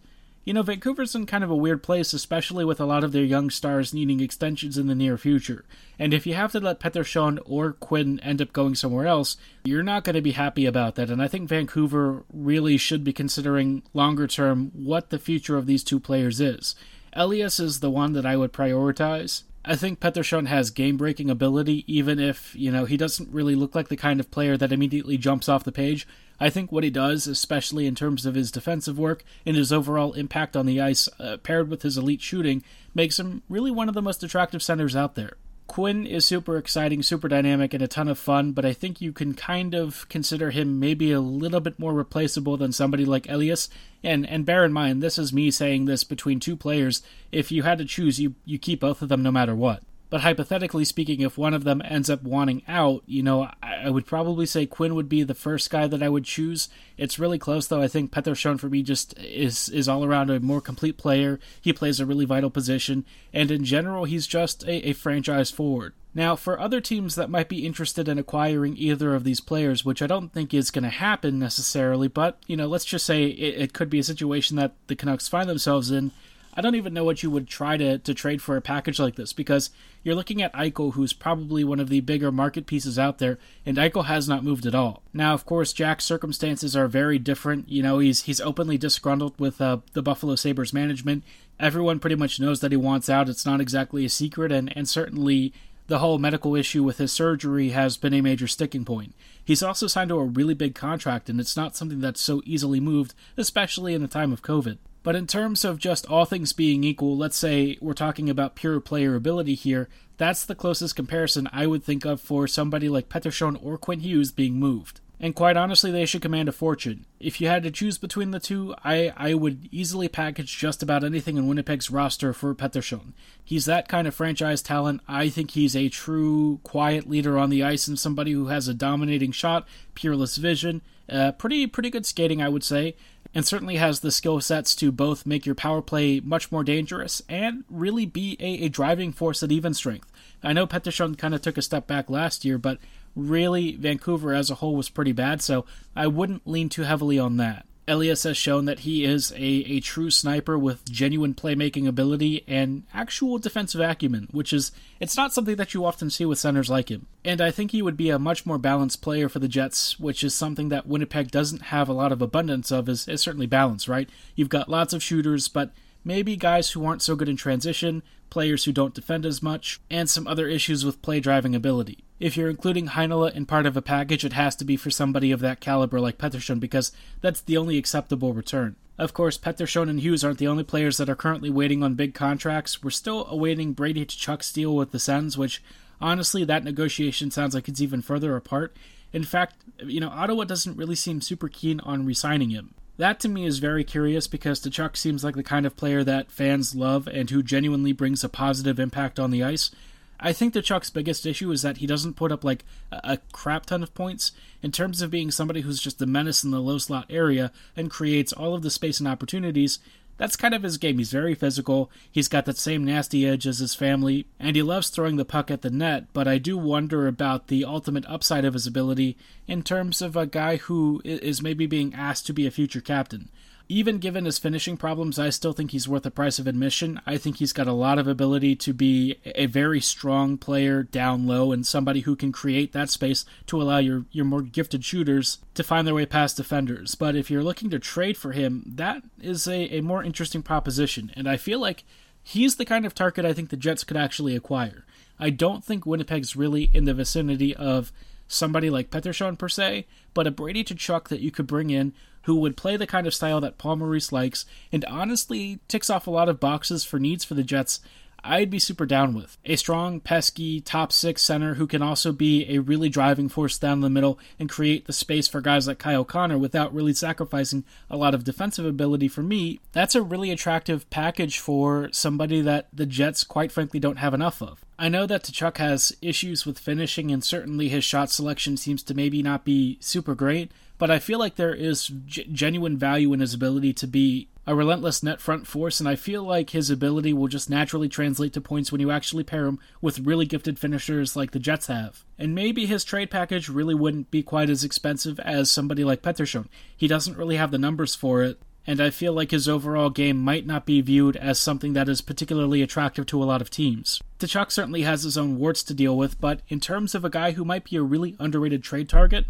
you 0.45 0.53
know, 0.53 0.61
Vancouver's 0.61 1.15
in 1.15 1.25
kind 1.25 1.43
of 1.43 1.49
a 1.49 1.55
weird 1.55 1.81
place, 1.81 2.13
especially 2.13 2.63
with 2.63 2.79
a 2.79 2.85
lot 2.85 3.03
of 3.03 3.11
their 3.11 3.23
young 3.23 3.49
stars 3.49 3.95
needing 3.95 4.19
extensions 4.19 4.77
in 4.77 4.85
the 4.85 4.93
near 4.93 5.17
future. 5.17 5.65
And 5.97 6.13
if 6.13 6.27
you 6.27 6.35
have 6.35 6.51
to 6.51 6.59
let 6.59 6.79
Pettersson 6.79 7.39
or 7.45 7.73
Quinn 7.73 8.19
end 8.19 8.43
up 8.43 8.53
going 8.53 8.75
somewhere 8.75 9.07
else, 9.07 9.37
you're 9.63 9.81
not 9.81 10.03
going 10.03 10.13
to 10.13 10.21
be 10.21 10.33
happy 10.33 10.67
about 10.67 10.93
that. 10.95 11.09
And 11.09 11.19
I 11.19 11.27
think 11.27 11.49
Vancouver 11.49 12.25
really 12.31 12.77
should 12.77 13.03
be 13.03 13.11
considering 13.11 13.81
longer 13.95 14.27
term 14.27 14.71
what 14.75 15.09
the 15.09 15.17
future 15.17 15.57
of 15.57 15.65
these 15.65 15.83
two 15.83 15.99
players 15.99 16.39
is. 16.39 16.75
Elias 17.13 17.59
is 17.59 17.79
the 17.79 17.89
one 17.89 18.13
that 18.13 18.25
I 18.25 18.37
would 18.37 18.53
prioritize. 18.53 19.41
I 19.67 19.75
think 19.75 19.99
Pettersson 19.99 20.47
has 20.47 20.69
game 20.69 20.95
breaking 20.95 21.31
ability, 21.31 21.83
even 21.91 22.19
if, 22.19 22.55
you 22.55 22.71
know, 22.71 22.85
he 22.85 22.97
doesn't 22.97 23.33
really 23.33 23.55
look 23.55 23.73
like 23.73 23.87
the 23.87 23.97
kind 23.97 24.19
of 24.19 24.29
player 24.29 24.57
that 24.57 24.71
immediately 24.71 25.17
jumps 25.17 25.49
off 25.49 25.63
the 25.63 25.71
page. 25.71 26.07
I 26.39 26.51
think 26.51 26.71
what 26.71 26.83
he 26.83 26.91
does, 26.91 27.25
especially 27.25 27.87
in 27.87 27.95
terms 27.95 28.25
of 28.25 28.35
his 28.35 28.51
defensive 28.51 28.99
work 28.99 29.23
and 29.45 29.55
his 29.55 29.73
overall 29.73 30.13
impact 30.13 30.55
on 30.55 30.67
the 30.67 30.79
ice, 30.79 31.09
uh, 31.19 31.37
paired 31.37 31.69
with 31.69 31.81
his 31.81 31.97
elite 31.97 32.21
shooting, 32.21 32.63
makes 32.93 33.17
him 33.17 33.41
really 33.49 33.71
one 33.71 33.89
of 33.89 33.95
the 33.95 34.01
most 34.01 34.23
attractive 34.23 34.61
centers 34.61 34.95
out 34.95 35.15
there. 35.15 35.37
Quinn 35.75 36.07
is 36.07 36.25
super 36.25 36.55
exciting, 36.55 37.03
super 37.03 37.27
dynamic, 37.27 37.73
and 37.73 37.83
a 37.83 37.87
ton 37.89 38.07
of 38.07 38.17
fun, 38.17 38.53
but 38.53 38.63
I 38.63 38.71
think 38.71 39.01
you 39.01 39.11
can 39.11 39.33
kind 39.33 39.73
of 39.73 40.07
consider 40.07 40.51
him 40.51 40.79
maybe 40.79 41.11
a 41.11 41.19
little 41.19 41.59
bit 41.59 41.77
more 41.77 41.93
replaceable 41.93 42.55
than 42.55 42.71
somebody 42.71 43.03
like 43.03 43.27
Elias. 43.27 43.67
And 44.01 44.25
and 44.25 44.45
bear 44.45 44.63
in 44.63 44.71
mind, 44.71 45.03
this 45.03 45.17
is 45.17 45.33
me 45.33 45.51
saying 45.51 45.83
this 45.83 46.05
between 46.05 46.39
two 46.39 46.55
players. 46.55 47.03
If 47.29 47.51
you 47.51 47.63
had 47.63 47.77
to 47.79 47.83
choose, 47.83 48.21
you 48.21 48.35
you 48.45 48.57
keep 48.57 48.79
both 48.79 49.01
of 49.01 49.09
them 49.09 49.21
no 49.21 49.31
matter 49.31 49.53
what. 49.53 49.83
But 50.09 50.21
hypothetically 50.21 50.85
speaking, 50.85 51.21
if 51.21 51.37
one 51.37 51.53
of 51.53 51.63
them 51.63 51.81
ends 51.83 52.09
up 52.09 52.23
wanting 52.23 52.61
out, 52.67 53.03
you 53.07 53.23
know, 53.23 53.43
I, 53.63 53.85
I, 53.85 53.89
would 53.89 54.05
probably 54.05 54.45
say 54.45 54.65
Quinn 54.65 54.93
would 54.95 55.09
be 55.09 55.23
the 55.23 55.33
first 55.33 55.69
guy 55.69 55.87
that 55.87 56.03
I 56.03 56.09
would 56.09 56.25
choose. 56.25 56.69
It's 56.97 57.19
really 57.19 57.39
close, 57.39 57.67
though. 57.67 57.81
I 57.81 57.87
think 57.87 58.11
Pettersson 58.11 58.59
for 58.59 58.69
me 58.69 58.83
just 58.83 59.17
is 59.19 59.67
is 59.69 59.89
all 59.89 60.05
around 60.05 60.29
a 60.29 60.39
more 60.39 60.61
complete 60.61 60.97
player. 60.97 61.39
He 61.59 61.73
plays 61.73 61.99
a 61.99 62.05
really 62.05 62.25
vital 62.25 62.51
position, 62.51 63.03
and 63.33 63.49
in 63.49 63.65
general, 63.65 64.05
he's 64.05 64.27
just 64.27 64.63
a, 64.63 64.89
a 64.89 64.93
franchise 64.93 65.49
forward. 65.49 65.93
Now, 66.13 66.37
for 66.37 66.57
other 66.57 66.79
teams 66.79 67.15
that 67.15 67.29
might 67.29 67.49
be 67.49 67.65
interested 67.65 68.07
in 68.07 68.17
acquiring 68.17 68.77
either 68.77 69.13
of 69.15 69.25
these 69.25 69.41
players, 69.41 69.83
which 69.83 70.01
I 70.01 70.07
don't 70.07 70.31
think 70.31 70.53
is 70.53 70.71
going 70.71 70.83
to 70.83 70.89
happen 70.89 71.37
necessarily, 71.39 72.07
but 72.07 72.37
you 72.47 72.55
know, 72.55 72.67
let's 72.67 72.85
just 72.85 73.05
say 73.05 73.25
it, 73.25 73.61
it 73.61 73.73
could 73.73 73.89
be 73.89 73.99
a 73.99 74.03
situation 74.03 74.55
that 74.55 74.75
the 74.87 74.95
Canucks 74.95 75.27
find 75.27 75.49
themselves 75.49 75.91
in 75.91 76.13
I 76.55 76.61
don't 76.61 76.75
even 76.75 76.93
know 76.93 77.03
what 77.03 77.21
you 77.21 77.29
would 77.29 77.47
try 77.47 77.75
to, 77.77 77.97
to 77.97 78.13
trade 78.13 78.41
for 78.41 78.55
a 78.55 78.61
package 78.61 78.99
like 78.99 79.15
this 79.15 79.33
because 79.33 79.71
you're 80.03 80.15
looking 80.15 80.41
at 80.41 80.53
Eichel, 80.53 80.93
who's 80.93 81.13
probably 81.13 81.63
one 81.63 81.79
of 81.79 81.89
the 81.89 81.99
bigger 81.99 82.31
market 82.31 82.65
pieces 82.65 82.97
out 82.97 83.17
there, 83.17 83.37
and 83.65 83.77
Eichel 83.77 84.05
has 84.05 84.29
not 84.29 84.43
moved 84.43 84.65
at 84.65 84.75
all. 84.75 85.01
Now, 85.13 85.33
of 85.33 85.45
course, 85.45 85.73
Jack's 85.73 86.05
circumstances 86.05 86.75
are 86.75 86.87
very 86.87 87.19
different. 87.19 87.67
You 87.67 87.83
know, 87.83 87.99
he's 87.99 88.23
he's 88.23 88.39
openly 88.39 88.77
disgruntled 88.77 89.37
with 89.39 89.59
uh, 89.59 89.79
the 89.93 90.01
Buffalo 90.01 90.35
Sabres 90.35 90.73
management. 90.73 91.23
Everyone 91.59 91.99
pretty 91.99 92.15
much 92.15 92.39
knows 92.39 92.59
that 92.61 92.71
he 92.71 92.77
wants 92.77 93.09
out. 93.09 93.29
It's 93.29 93.45
not 93.45 93.61
exactly 93.61 94.05
a 94.05 94.09
secret, 94.09 94.51
and, 94.51 94.75
and 94.77 94.87
certainly 94.87 95.53
the 95.87 95.99
whole 95.99 96.17
medical 96.17 96.55
issue 96.55 96.83
with 96.83 96.97
his 96.97 97.11
surgery 97.11 97.69
has 97.69 97.97
been 97.97 98.13
a 98.13 98.21
major 98.21 98.47
sticking 98.47 98.85
point. 98.85 99.13
He's 99.43 99.61
also 99.61 99.87
signed 99.87 100.09
to 100.09 100.17
a 100.17 100.25
really 100.25 100.55
big 100.55 100.73
contract, 100.73 101.29
and 101.29 101.39
it's 101.39 101.55
not 101.55 101.75
something 101.75 101.99
that's 101.99 102.21
so 102.21 102.41
easily 102.45 102.79
moved, 102.79 103.13
especially 103.37 103.93
in 103.93 104.03
a 104.03 104.07
time 104.07 104.33
of 104.33 104.41
COVID. 104.41 104.77
But 105.03 105.15
in 105.15 105.27
terms 105.27 105.63
of 105.63 105.77
just 105.77 106.07
all 106.07 106.25
things 106.25 106.51
being 106.51 106.83
equal, 106.83 107.15
let's 107.15 107.37
say 107.37 107.77
we're 107.79 107.93
talking 107.93 108.27
about 108.27 108.55
pure 108.55 108.79
player 108.79 109.13
ability 109.13 109.53
here, 109.53 109.87
that's 110.17 110.43
the 110.43 110.55
closest 110.55 110.95
comparison 110.95 111.47
I 111.53 111.67
would 111.67 111.83
think 111.83 112.05
of 112.05 112.19
for 112.19 112.47
somebody 112.47 112.89
like 112.89 113.07
Pettersson 113.07 113.63
or 113.63 113.77
Quinn 113.77 113.99
Hughes 113.99 114.31
being 114.31 114.55
moved. 114.55 115.01
And 115.19 115.33
quite 115.33 115.55
honestly, 115.55 115.91
they 115.91 116.05
should 116.05 116.21
command 116.21 116.49
a 116.49 116.51
fortune. 116.51 117.05
If 117.19 117.39
you 117.39 117.47
had 117.47 117.63
to 117.63 117.71
choose 117.71 117.97
between 117.97 118.31
the 118.31 118.39
two, 118.39 118.75
I, 118.83 119.13
I 119.15 119.33
would 119.33 119.69
easily 119.71 120.07
package 120.07 120.57
just 120.57 120.83
about 120.83 121.03
anything 121.03 121.37
in 121.37 121.47
Winnipeg's 121.47 121.89
roster 121.89 122.33
for 122.33 122.53
Pettersson. 122.53 123.13
He's 123.43 123.65
that 123.65 123.87
kind 123.87 124.07
of 124.07 124.15
franchise 124.15 124.61
talent. 124.61 125.01
I 125.07 125.29
think 125.29 125.51
he's 125.51 125.75
a 125.75 125.89
true, 125.89 126.59
quiet 126.63 127.09
leader 127.09 127.37
on 127.37 127.49
the 127.49 127.63
ice 127.63 127.87
and 127.87 127.97
somebody 127.97 128.33
who 128.33 128.47
has 128.47 128.67
a 128.67 128.73
dominating 128.73 129.31
shot, 129.31 129.67
peerless 129.93 130.37
vision, 130.37 130.81
uh, 131.09 131.31
pretty 131.33 131.67
pretty 131.67 131.89
good 131.89 132.05
skating, 132.05 132.41
I 132.41 132.49
would 132.49 132.63
say 132.63 132.95
and 133.35 133.45
certainly 133.45 133.75
has 133.75 133.99
the 133.99 134.11
skill 134.11 134.39
sets 134.39 134.73
to 134.75 134.93
both 134.93 135.25
make 135.25 135.45
your 135.45 135.53
power 135.53 135.81
play 135.81 136.21
much 136.21 136.51
more 136.53 136.63
dangerous 136.63 137.21
and 137.27 137.65
really 137.69 138.05
be 138.05 138.37
a, 138.39 138.65
a 138.65 138.69
driving 138.69 139.11
force 139.11 139.43
at 139.43 139.51
even 139.51 139.73
strength. 139.73 140.09
I 140.41 140.53
know 140.53 140.65
Pettersson 140.65 141.17
kind 141.17 141.35
of 141.35 141.41
took 141.41 141.57
a 141.57 141.61
step 141.61 141.85
back 141.85 142.09
last 142.09 142.45
year, 142.45 142.57
but 142.57 142.79
really 143.15 143.75
Vancouver 143.75 144.33
as 144.33 144.49
a 144.49 144.55
whole 144.55 144.75
was 144.75 144.89
pretty 144.89 145.11
bad, 145.11 145.41
so 145.41 145.65
I 145.95 146.07
wouldn't 146.07 146.47
lean 146.47 146.69
too 146.69 146.83
heavily 146.83 147.17
on 147.17 147.37
that. 147.37 147.65
Elias 147.87 148.23
has 148.23 148.35
shown 148.35 148.65
that 148.65 148.79
he 148.79 149.03
is 149.03 149.31
a, 149.33 149.37
a 149.37 149.79
true 149.79 150.09
sniper 150.09 150.57
with 150.57 150.89
genuine 150.89 151.35
playmaking 151.35 151.87
ability 151.87 152.43
and 152.47 152.83
actual 152.93 153.37
defensive 153.37 153.79
acumen, 153.79 154.27
which 154.31 154.51
is 154.51 154.71
it's 154.99 155.15
not 155.15 155.33
something 155.33 155.55
that 155.57 155.73
you 155.73 155.85
often 155.85 156.09
see 156.09 156.25
with 156.25 156.39
centers 156.39 156.69
like 156.69 156.89
him. 156.89 157.05
And 157.23 157.41
I 157.41 157.51
think 157.51 157.71
he 157.71 157.83
would 157.83 157.97
be 157.97 158.09
a 158.09 158.17
much 158.17 158.45
more 158.45 158.57
balanced 158.57 159.01
player 159.01 159.29
for 159.29 159.37
the 159.39 159.47
Jets, 159.47 159.99
which 159.99 160.23
is 160.23 160.33
something 160.33 160.69
that 160.69 160.87
Winnipeg 160.87 161.29
doesn't 161.29 161.63
have 161.63 161.87
a 161.87 161.93
lot 161.93 162.11
of 162.11 162.21
abundance 162.23 162.71
of 162.71 162.89
is, 162.89 163.07
is 163.07 163.21
certainly 163.21 163.45
balance, 163.47 163.87
right? 163.87 164.09
You've 164.35 164.49
got 164.49 164.69
lots 164.69 164.93
of 164.93 165.03
shooters, 165.03 165.47
but 165.47 165.71
maybe 166.03 166.35
guys 166.35 166.71
who 166.71 166.85
aren't 166.85 167.03
so 167.03 167.15
good 167.15 167.29
in 167.29 167.35
transition, 167.35 168.01
players 168.31 168.63
who 168.63 168.71
don't 168.71 168.95
defend 168.95 169.27
as 169.27 169.43
much, 169.43 169.79
and 169.91 170.09
some 170.09 170.25
other 170.25 170.47
issues 170.47 170.83
with 170.83 171.03
play 171.03 171.19
driving 171.19 171.53
ability. 171.53 172.04
If 172.19 172.37
you're 172.37 172.49
including 172.49 172.87
Heinola 172.87 173.33
in 173.33 173.45
part 173.45 173.65
of 173.65 173.75
a 173.75 173.81
package, 173.81 174.23
it 174.23 174.33
has 174.33 174.55
to 174.57 174.65
be 174.65 174.77
for 174.77 174.89
somebody 174.89 175.31
of 175.31 175.41
that 175.41 175.59
caliber 175.59 175.99
like 175.99 176.17
Pettersson 176.17 176.59
because 176.59 176.91
that's 177.21 177.41
the 177.41 177.57
only 177.57 177.77
acceptable 177.77 178.33
return. 178.33 178.77
Of 178.97 179.13
course, 179.13 179.37
Pettersson 179.37 179.89
and 179.89 179.99
Hughes 179.99 180.23
aren't 180.23 180.37
the 180.37 180.47
only 180.47 180.63
players 180.63 180.95
that 180.97 181.09
are 181.09 181.15
currently 181.15 181.49
waiting 181.49 181.83
on 181.83 181.95
big 181.95 182.13
contracts. 182.13 182.81
We're 182.81 182.91
still 182.91 183.25
awaiting 183.27 183.73
Brady 183.73 184.05
Tkachuk's 184.05 184.53
deal 184.53 184.73
with 184.73 184.91
the 184.91 184.99
Sens, 184.99 185.37
which 185.37 185.61
honestly, 185.99 186.45
that 186.45 186.63
negotiation 186.63 187.31
sounds 187.31 187.53
like 187.53 187.67
it's 187.67 187.81
even 187.81 188.01
further 188.01 188.37
apart. 188.37 188.77
In 189.11 189.25
fact, 189.25 189.55
you 189.85 189.99
know, 189.99 190.09
Ottawa 190.09 190.45
doesn't 190.45 190.77
really 190.77 190.95
seem 190.95 191.19
super 191.19 191.49
keen 191.49 191.81
on 191.81 192.05
re 192.05 192.13
signing 192.13 192.51
him. 192.51 192.73
That 192.97 193.19
to 193.21 193.27
me 193.27 193.45
is 193.45 193.59
very 193.59 193.83
curious 193.83 194.27
because 194.27 194.61
Tkachuk 194.61 194.95
seems 194.95 195.25
like 195.25 195.35
the 195.35 195.43
kind 195.43 195.65
of 195.65 195.75
player 195.75 196.03
that 196.05 196.31
fans 196.31 196.75
love 196.75 197.07
and 197.07 197.29
who 197.29 197.43
genuinely 197.43 197.91
brings 197.91 198.23
a 198.23 198.29
positive 198.29 198.79
impact 198.79 199.19
on 199.19 199.31
the 199.31 199.43
ice. 199.43 199.71
I 200.19 200.33
think 200.33 200.53
Tkachuk's 200.53 200.89
biggest 200.89 201.25
issue 201.25 201.51
is 201.51 201.61
that 201.61 201.77
he 201.77 201.87
doesn't 201.87 202.15
put 202.15 202.31
up 202.31 202.43
like 202.43 202.63
a, 202.91 203.17
crap 203.31 203.65
ton 203.65 203.83
of 203.83 203.93
points 203.93 204.31
in 204.61 204.71
terms 204.71 205.01
of 205.01 205.11
being 205.11 205.31
somebody 205.31 205.61
who's 205.61 205.81
just 205.81 206.01
a 206.01 206.05
menace 206.05 206.43
in 206.43 206.51
the 206.51 206.61
low 206.61 206.77
slot 206.77 207.05
area 207.09 207.51
and 207.75 207.91
creates 207.91 208.33
all 208.33 208.53
of 208.53 208.61
the 208.61 208.69
space 208.69 208.99
and 208.99 209.07
opportunities 209.07 209.79
that's 210.17 210.35
kind 210.35 210.53
of 210.53 210.63
his 210.63 210.77
game. 210.77 210.97
He's 210.97 211.11
very 211.11 211.35
physical. 211.35 211.91
He's 212.09 212.27
got 212.27 212.45
that 212.45 212.57
same 212.57 212.85
nasty 212.85 213.27
edge 213.27 213.45
as 213.45 213.59
his 213.59 213.75
family, 213.75 214.25
and 214.39 214.55
he 214.55 214.61
loves 214.61 214.89
throwing 214.89 215.17
the 215.17 215.25
puck 215.25 215.51
at 215.51 215.61
the 215.61 215.69
net. 215.69 216.05
But 216.13 216.27
I 216.27 216.37
do 216.37 216.57
wonder 216.57 217.07
about 217.07 217.47
the 217.47 217.65
ultimate 217.65 218.05
upside 218.07 218.45
of 218.45 218.53
his 218.53 218.65
ability 218.65 219.17
in 219.47 219.61
terms 219.61 220.01
of 220.01 220.15
a 220.15 220.25
guy 220.25 220.57
who 220.57 221.01
is 221.03 221.41
maybe 221.41 221.65
being 221.65 221.93
asked 221.93 222.25
to 222.27 222.33
be 222.33 222.47
a 222.47 222.51
future 222.51 222.81
captain. 222.81 223.29
Even 223.67 223.97
given 223.97 224.25
his 224.25 224.37
finishing 224.37 224.77
problems, 224.77 225.17
I 225.17 225.31
still 225.31 225.53
think 225.53 225.71
he's 225.71 225.87
worth 225.87 226.03
the 226.03 226.11
price 226.11 226.37
of 226.37 226.45
admission. 226.45 227.01
I 227.05 227.17
think 227.17 227.37
he's 227.37 227.53
got 227.53 227.67
a 227.67 227.73
lot 227.73 227.97
of 227.97 228.07
ability 228.07 228.55
to 228.57 228.73
be 228.73 229.15
a 229.25 229.47
very 229.47 229.81
strong 229.81 230.37
player 230.37 230.83
down 230.83 231.25
low 231.25 231.51
and 231.51 231.65
somebody 231.65 232.01
who 232.01 232.15
can 232.15 232.31
create 232.31 232.73
that 232.73 232.91
space 232.91 233.25
to 233.47 233.59
allow 233.59 233.79
your, 233.79 234.05
your 234.11 234.25
more 234.25 234.43
gifted 234.43 234.85
shooters 234.85 235.39
to 235.55 235.63
find 235.63 235.87
their 235.87 235.95
way 235.95 236.05
past 236.05 236.37
defenders. 236.37 236.93
But 236.93 237.15
if 237.15 237.31
you're 237.31 237.43
looking 237.43 237.71
to 237.71 237.79
trade 237.79 238.17
for 238.17 238.33
him, 238.33 238.63
that 238.75 239.01
is 239.19 239.47
a, 239.47 239.77
a 239.77 239.81
more 239.81 240.03
interesting 240.03 240.43
proposition. 240.43 241.11
And 241.15 241.27
I 241.27 241.37
feel 241.37 241.59
like 241.59 241.83
he's 242.21 242.57
the 242.57 242.65
kind 242.65 242.85
of 242.85 242.93
target 242.93 243.25
I 243.25 243.33
think 243.33 243.49
the 243.49 243.57
Jets 243.57 243.83
could 243.83 243.97
actually 243.97 244.35
acquire. 244.35 244.85
I 245.19 245.31
don't 245.31 245.63
think 245.63 245.85
Winnipeg's 245.85 246.35
really 246.35 246.69
in 246.73 246.85
the 246.85 246.93
vicinity 246.93 247.55
of 247.55 247.91
somebody 248.27 248.69
like 248.69 248.89
Pettersson 248.89 249.37
per 249.37 249.49
se, 249.49 249.85
but 250.13 250.27
a 250.27 250.31
Brady 250.31 250.63
Tkachuk 250.63 251.07
that 251.09 251.21
you 251.21 251.31
could 251.31 251.47
bring 251.47 251.69
in 251.69 251.93
who 252.23 252.35
would 252.35 252.57
play 252.57 252.75
the 252.75 252.87
kind 252.87 253.05
of 253.05 253.13
style 253.13 253.39
that 253.41 253.57
Paul 253.57 253.77
Maurice 253.77 254.11
likes 254.11 254.45
and 254.71 254.83
honestly 254.85 255.59
ticks 255.67 255.89
off 255.89 256.07
a 256.07 256.11
lot 256.11 256.27
of 256.27 256.39
boxes 256.39 256.83
for 256.83 256.99
needs 256.99 257.23
for 257.23 257.35
the 257.35 257.43
Jets. 257.43 257.79
I'd 258.25 258.49
be 258.49 258.59
super 258.59 258.85
down 258.85 259.13
with. 259.13 259.37
A 259.45 259.55
strong, 259.55 259.99
pesky, 259.99 260.59
top 260.59 260.91
six 260.91 261.21
center 261.21 261.53
who 261.53 261.67
can 261.67 261.81
also 261.81 262.11
be 262.11 262.45
a 262.49 262.59
really 262.59 262.89
driving 262.89 263.29
force 263.29 263.57
down 263.57 263.81
the 263.81 263.89
middle 263.89 264.17
and 264.39 264.49
create 264.49 264.87
the 264.87 264.93
space 264.93 265.27
for 265.27 265.41
guys 265.41 265.67
like 265.67 265.77
Kyle 265.77 266.03
Connor 266.03 266.37
without 266.37 266.73
really 266.73 266.93
sacrificing 266.93 267.63
a 267.89 267.97
lot 267.97 268.15
of 268.15 268.23
defensive 268.23 268.65
ability 268.65 269.07
for 269.07 269.21
me, 269.21 269.59
that's 269.71 269.95
a 269.95 270.01
really 270.01 270.31
attractive 270.31 270.89
package 270.89 271.37
for 271.39 271.89
somebody 271.91 272.41
that 272.41 272.67
the 272.73 272.85
Jets, 272.85 273.23
quite 273.23 273.51
frankly, 273.51 273.79
don't 273.79 273.97
have 273.97 274.13
enough 274.13 274.41
of. 274.41 274.65
I 274.77 274.89
know 274.89 275.05
that 275.05 275.23
Tkachuk 275.23 275.57
has 275.57 275.95
issues 276.01 276.45
with 276.45 276.59
finishing, 276.59 277.11
and 277.11 277.23
certainly 277.23 277.69
his 277.69 277.83
shot 277.83 278.09
selection 278.09 278.57
seems 278.57 278.83
to 278.83 278.93
maybe 278.93 279.23
not 279.23 279.45
be 279.45 279.77
super 279.79 280.15
great, 280.15 280.51
but 280.77 280.91
I 280.91 280.99
feel 280.99 281.19
like 281.19 281.35
there 281.35 281.53
is 281.53 281.87
g- 282.05 282.27
genuine 282.31 282.77
value 282.77 283.13
in 283.13 283.19
his 283.19 283.33
ability 283.33 283.73
to 283.73 283.87
be 283.87 284.29
a 284.47 284.55
relentless 284.55 285.01
net 285.01 285.19
front 285.19 285.47
force, 285.47 285.79
and 285.79 285.89
I 285.89 285.95
feel 285.95 286.23
like 286.23 286.51
his 286.51 286.69
ability 286.69 287.13
will 287.13 287.27
just 287.27 287.49
naturally 287.49 287.89
translate 287.89 288.33
to 288.33 288.41
points 288.41 288.71
when 288.71 288.81
you 288.81 288.91
actually 288.91 289.23
pair 289.23 289.45
him 289.45 289.59
with 289.81 289.99
really 289.99 290.25
gifted 290.25 290.59
finishers 290.59 291.15
like 291.15 291.31
the 291.31 291.39
Jets 291.39 291.67
have. 291.67 292.03
And 292.19 292.35
maybe 292.35 292.67
his 292.67 292.83
trade 292.83 293.09
package 293.09 293.49
really 293.49 293.73
wouldn't 293.73 294.11
be 294.11 294.21
quite 294.21 294.49
as 294.49 294.63
expensive 294.63 295.19
as 295.21 295.49
somebody 295.49 295.83
like 295.83 296.03
Pettersson. 296.03 296.47
He 296.77 296.87
doesn't 296.87 297.17
really 297.17 297.37
have 297.37 297.51
the 297.51 297.57
numbers 297.57 297.95
for 297.95 298.21
it, 298.21 298.39
and 298.67 298.79
I 298.79 298.91
feel 298.91 299.13
like 299.13 299.31
his 299.31 299.49
overall 299.49 299.89
game 299.89 300.17
might 300.17 300.45
not 300.45 300.65
be 300.65 300.81
viewed 300.81 301.15
as 301.15 301.39
something 301.39 301.73
that 301.73 301.89
is 301.89 302.01
particularly 302.01 302.61
attractive 302.61 303.05
to 303.07 303.23
a 303.23 303.25
lot 303.25 303.41
of 303.41 303.49
teams. 303.49 304.01
Tkachuk 304.19 304.51
certainly 304.51 304.83
has 304.83 305.03
his 305.03 305.17
own 305.17 305.37
warts 305.39 305.63
to 305.63 305.73
deal 305.73 305.97
with, 305.97 306.19
but 306.21 306.41
in 306.49 306.59
terms 306.59 306.93
of 306.93 307.03
a 307.03 307.09
guy 307.09 307.31
who 307.31 307.45
might 307.45 307.63
be 307.63 307.77
a 307.77 307.83
really 307.83 308.15
underrated 308.19 308.63
trade 308.63 308.89
target, 308.89 309.25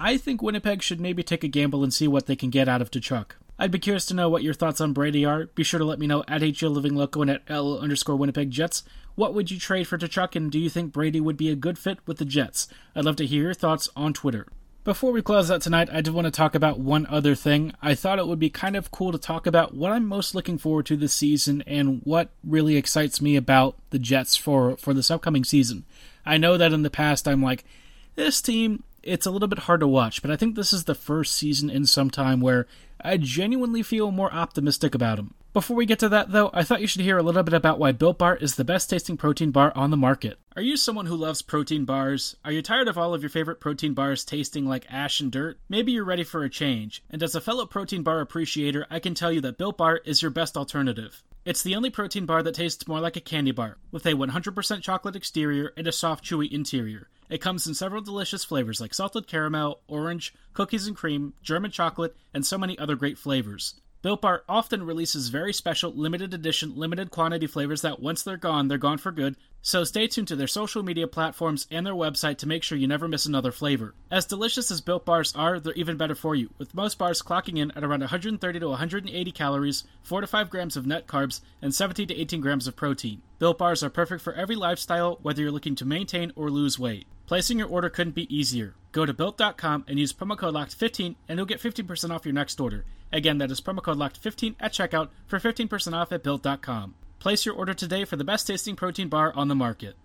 I 0.00 0.16
think 0.16 0.40
Winnipeg 0.40 0.80
should 0.80 1.00
maybe 1.00 1.24
take 1.24 1.42
a 1.42 1.48
gamble 1.48 1.82
and 1.82 1.92
see 1.92 2.06
what 2.06 2.26
they 2.26 2.36
can 2.36 2.50
get 2.50 2.68
out 2.68 2.80
of 2.80 2.90
Tkachuk. 2.90 3.32
I'd 3.58 3.72
be 3.72 3.80
curious 3.80 4.06
to 4.06 4.14
know 4.14 4.28
what 4.28 4.44
your 4.44 4.54
thoughts 4.54 4.80
on 4.80 4.92
Brady 4.92 5.24
are. 5.24 5.46
Be 5.46 5.64
sure 5.64 5.78
to 5.78 5.84
let 5.84 5.98
me 5.98 6.06
know 6.06 6.22
at 6.28 6.42
HL 6.42 6.70
Living 6.70 6.94
Loco 6.94 7.20
and 7.20 7.30
at 7.30 7.42
L 7.48 7.76
underscore 7.76 8.14
Winnipeg 8.14 8.52
Jets. 8.52 8.84
What 9.16 9.34
would 9.34 9.50
you 9.50 9.58
trade 9.58 9.88
for 9.88 9.98
Tkachuk, 9.98 10.36
and 10.36 10.52
do 10.52 10.60
you 10.60 10.70
think 10.70 10.92
Brady 10.92 11.20
would 11.20 11.36
be 11.36 11.50
a 11.50 11.56
good 11.56 11.76
fit 11.76 11.98
with 12.06 12.18
the 12.18 12.24
Jets? 12.24 12.68
I'd 12.94 13.04
love 13.04 13.16
to 13.16 13.26
hear 13.26 13.42
your 13.42 13.54
thoughts 13.54 13.88
on 13.96 14.12
Twitter. 14.12 14.46
Before 14.84 15.10
we 15.10 15.20
close 15.20 15.50
out 15.50 15.62
tonight, 15.62 15.90
I 15.92 16.00
did 16.00 16.14
want 16.14 16.26
to 16.26 16.30
talk 16.30 16.54
about 16.54 16.78
one 16.78 17.04
other 17.06 17.34
thing. 17.34 17.72
I 17.82 17.96
thought 17.96 18.20
it 18.20 18.28
would 18.28 18.38
be 18.38 18.48
kind 18.48 18.76
of 18.76 18.92
cool 18.92 19.10
to 19.10 19.18
talk 19.18 19.48
about 19.48 19.74
what 19.74 19.90
I'm 19.90 20.06
most 20.06 20.32
looking 20.36 20.56
forward 20.56 20.86
to 20.86 20.96
this 20.96 21.12
season 21.12 21.64
and 21.66 22.00
what 22.04 22.30
really 22.44 22.76
excites 22.76 23.20
me 23.20 23.34
about 23.34 23.76
the 23.90 23.98
Jets 23.98 24.36
for, 24.36 24.76
for 24.76 24.94
this 24.94 25.10
upcoming 25.10 25.42
season. 25.42 25.84
I 26.24 26.38
know 26.38 26.56
that 26.56 26.72
in 26.72 26.82
the 26.82 26.88
past 26.88 27.26
I'm 27.26 27.42
like, 27.42 27.64
this 28.14 28.40
team, 28.40 28.84
it's 29.08 29.26
a 29.26 29.30
little 29.30 29.48
bit 29.48 29.60
hard 29.60 29.80
to 29.80 29.88
watch, 29.88 30.22
but 30.22 30.30
I 30.30 30.36
think 30.36 30.54
this 30.54 30.72
is 30.72 30.84
the 30.84 30.94
first 30.94 31.34
season 31.34 31.70
in 31.70 31.86
some 31.86 32.10
time 32.10 32.40
where 32.40 32.66
I 33.00 33.16
genuinely 33.16 33.82
feel 33.82 34.10
more 34.10 34.32
optimistic 34.32 34.94
about 34.94 35.18
him. 35.18 35.34
Before 35.54 35.76
we 35.76 35.86
get 35.86 35.98
to 36.00 36.08
that, 36.10 36.30
though, 36.30 36.50
I 36.52 36.62
thought 36.62 36.82
you 36.82 36.86
should 36.86 37.00
hear 37.00 37.16
a 37.16 37.22
little 37.22 37.42
bit 37.42 37.54
about 37.54 37.78
why 37.78 37.92
Built 37.92 38.18
Bar 38.18 38.36
is 38.36 38.54
the 38.54 38.64
best 38.64 38.90
tasting 38.90 39.16
protein 39.16 39.50
bar 39.50 39.72
on 39.74 39.90
the 39.90 39.96
market. 39.96 40.38
Are 40.54 40.62
you 40.62 40.76
someone 40.76 41.06
who 41.06 41.16
loves 41.16 41.40
protein 41.40 41.84
bars? 41.84 42.36
Are 42.44 42.52
you 42.52 42.60
tired 42.60 42.86
of 42.86 42.98
all 42.98 43.14
of 43.14 43.22
your 43.22 43.30
favorite 43.30 43.58
protein 43.58 43.94
bars 43.94 44.24
tasting 44.24 44.66
like 44.66 44.86
ash 44.90 45.20
and 45.20 45.32
dirt? 45.32 45.58
Maybe 45.68 45.92
you're 45.92 46.04
ready 46.04 46.22
for 46.22 46.44
a 46.44 46.50
change. 46.50 47.02
And 47.10 47.22
as 47.22 47.34
a 47.34 47.40
fellow 47.40 47.64
protein 47.64 48.02
bar 48.02 48.20
appreciator, 48.20 48.86
I 48.90 48.98
can 48.98 49.14
tell 49.14 49.32
you 49.32 49.40
that 49.40 49.56
Built 49.56 49.78
Bar 49.78 50.02
is 50.04 50.20
your 50.20 50.30
best 50.30 50.56
alternative. 50.56 51.22
It's 51.44 51.62
the 51.62 51.74
only 51.74 51.88
protein 51.88 52.26
bar 52.26 52.42
that 52.42 52.54
tastes 52.54 52.86
more 52.86 53.00
like 53.00 53.16
a 53.16 53.20
candy 53.20 53.52
bar, 53.52 53.78
with 53.90 54.04
a 54.04 54.12
100% 54.12 54.82
chocolate 54.82 55.16
exterior 55.16 55.72
and 55.78 55.86
a 55.86 55.92
soft, 55.92 56.24
chewy 56.24 56.50
interior. 56.52 57.08
It 57.28 57.40
comes 57.40 57.66
in 57.66 57.74
several 57.74 58.00
delicious 58.00 58.44
flavors 58.44 58.80
like 58.80 58.94
salted 58.94 59.26
caramel, 59.26 59.80
orange, 59.86 60.34
cookies 60.54 60.86
and 60.86 60.96
cream, 60.96 61.34
German 61.42 61.70
chocolate, 61.70 62.16
and 62.32 62.46
so 62.46 62.56
many 62.56 62.78
other 62.78 62.96
great 62.96 63.18
flavors. 63.18 63.74
Built 64.00 64.20
Bar 64.20 64.44
often 64.48 64.84
releases 64.84 65.28
very 65.28 65.52
special, 65.52 65.92
limited 65.92 66.32
edition, 66.32 66.76
limited 66.76 67.10
quantity 67.10 67.48
flavors 67.48 67.82
that 67.82 67.98
once 67.98 68.22
they're 68.22 68.36
gone, 68.36 68.68
they're 68.68 68.78
gone 68.78 68.98
for 68.98 69.10
good, 69.10 69.34
so 69.60 69.82
stay 69.82 70.06
tuned 70.06 70.28
to 70.28 70.36
their 70.36 70.46
social 70.46 70.84
media 70.84 71.08
platforms 71.08 71.66
and 71.68 71.84
their 71.84 71.94
website 71.94 72.38
to 72.38 72.46
make 72.46 72.62
sure 72.62 72.78
you 72.78 72.86
never 72.86 73.08
miss 73.08 73.26
another 73.26 73.50
flavor. 73.50 73.96
As 74.08 74.24
delicious 74.24 74.70
as 74.70 74.80
Built 74.80 75.04
Bars 75.04 75.34
are, 75.34 75.58
they're 75.58 75.72
even 75.72 75.96
better 75.96 76.14
for 76.14 76.36
you, 76.36 76.50
with 76.58 76.76
most 76.76 76.96
bars 76.96 77.22
clocking 77.22 77.58
in 77.58 77.72
at 77.72 77.82
around 77.82 77.98
130 77.98 78.60
to 78.60 78.68
180 78.68 79.32
calories, 79.32 79.82
4 80.04 80.20
to 80.20 80.28
5 80.28 80.48
grams 80.48 80.76
of 80.76 80.86
net 80.86 81.08
carbs, 81.08 81.40
and 81.60 81.74
17 81.74 82.06
to 82.06 82.16
18 82.16 82.40
grams 82.40 82.68
of 82.68 82.76
protein. 82.76 83.20
Built 83.40 83.58
Bars 83.58 83.82
are 83.82 83.90
perfect 83.90 84.22
for 84.22 84.32
every 84.32 84.54
lifestyle, 84.54 85.18
whether 85.22 85.42
you're 85.42 85.50
looking 85.50 85.74
to 85.74 85.84
maintain 85.84 86.30
or 86.36 86.50
lose 86.50 86.78
weight. 86.78 87.08
Placing 87.26 87.58
your 87.58 87.68
order 87.68 87.90
couldn't 87.90 88.14
be 88.14 88.32
easier. 88.34 88.74
Go 88.92 89.04
to 89.04 89.12
built.com 89.12 89.84
and 89.88 89.98
use 89.98 90.12
promo 90.12 90.38
code 90.38 90.54
LOCKED15 90.54 91.16
and 91.28 91.36
you'll 91.36 91.46
get 91.46 91.60
15% 91.60 92.10
off 92.10 92.24
your 92.24 92.32
next 92.32 92.58
order. 92.60 92.84
Again, 93.12 93.38
that 93.38 93.50
is 93.50 93.60
promo 93.60 93.82
code 93.82 93.98
LOCKED15 93.98 94.56
at 94.60 94.72
checkout 94.72 95.08
for 95.26 95.38
15% 95.38 95.94
off 95.94 96.12
at 96.12 96.22
built.com. 96.22 96.94
Place 97.18 97.46
your 97.46 97.54
order 97.54 97.74
today 97.74 98.04
for 98.04 98.16
the 98.16 98.24
best 98.24 98.46
tasting 98.46 98.76
protein 98.76 99.08
bar 99.08 99.32
on 99.34 99.48
the 99.48 99.54
market. 99.54 99.96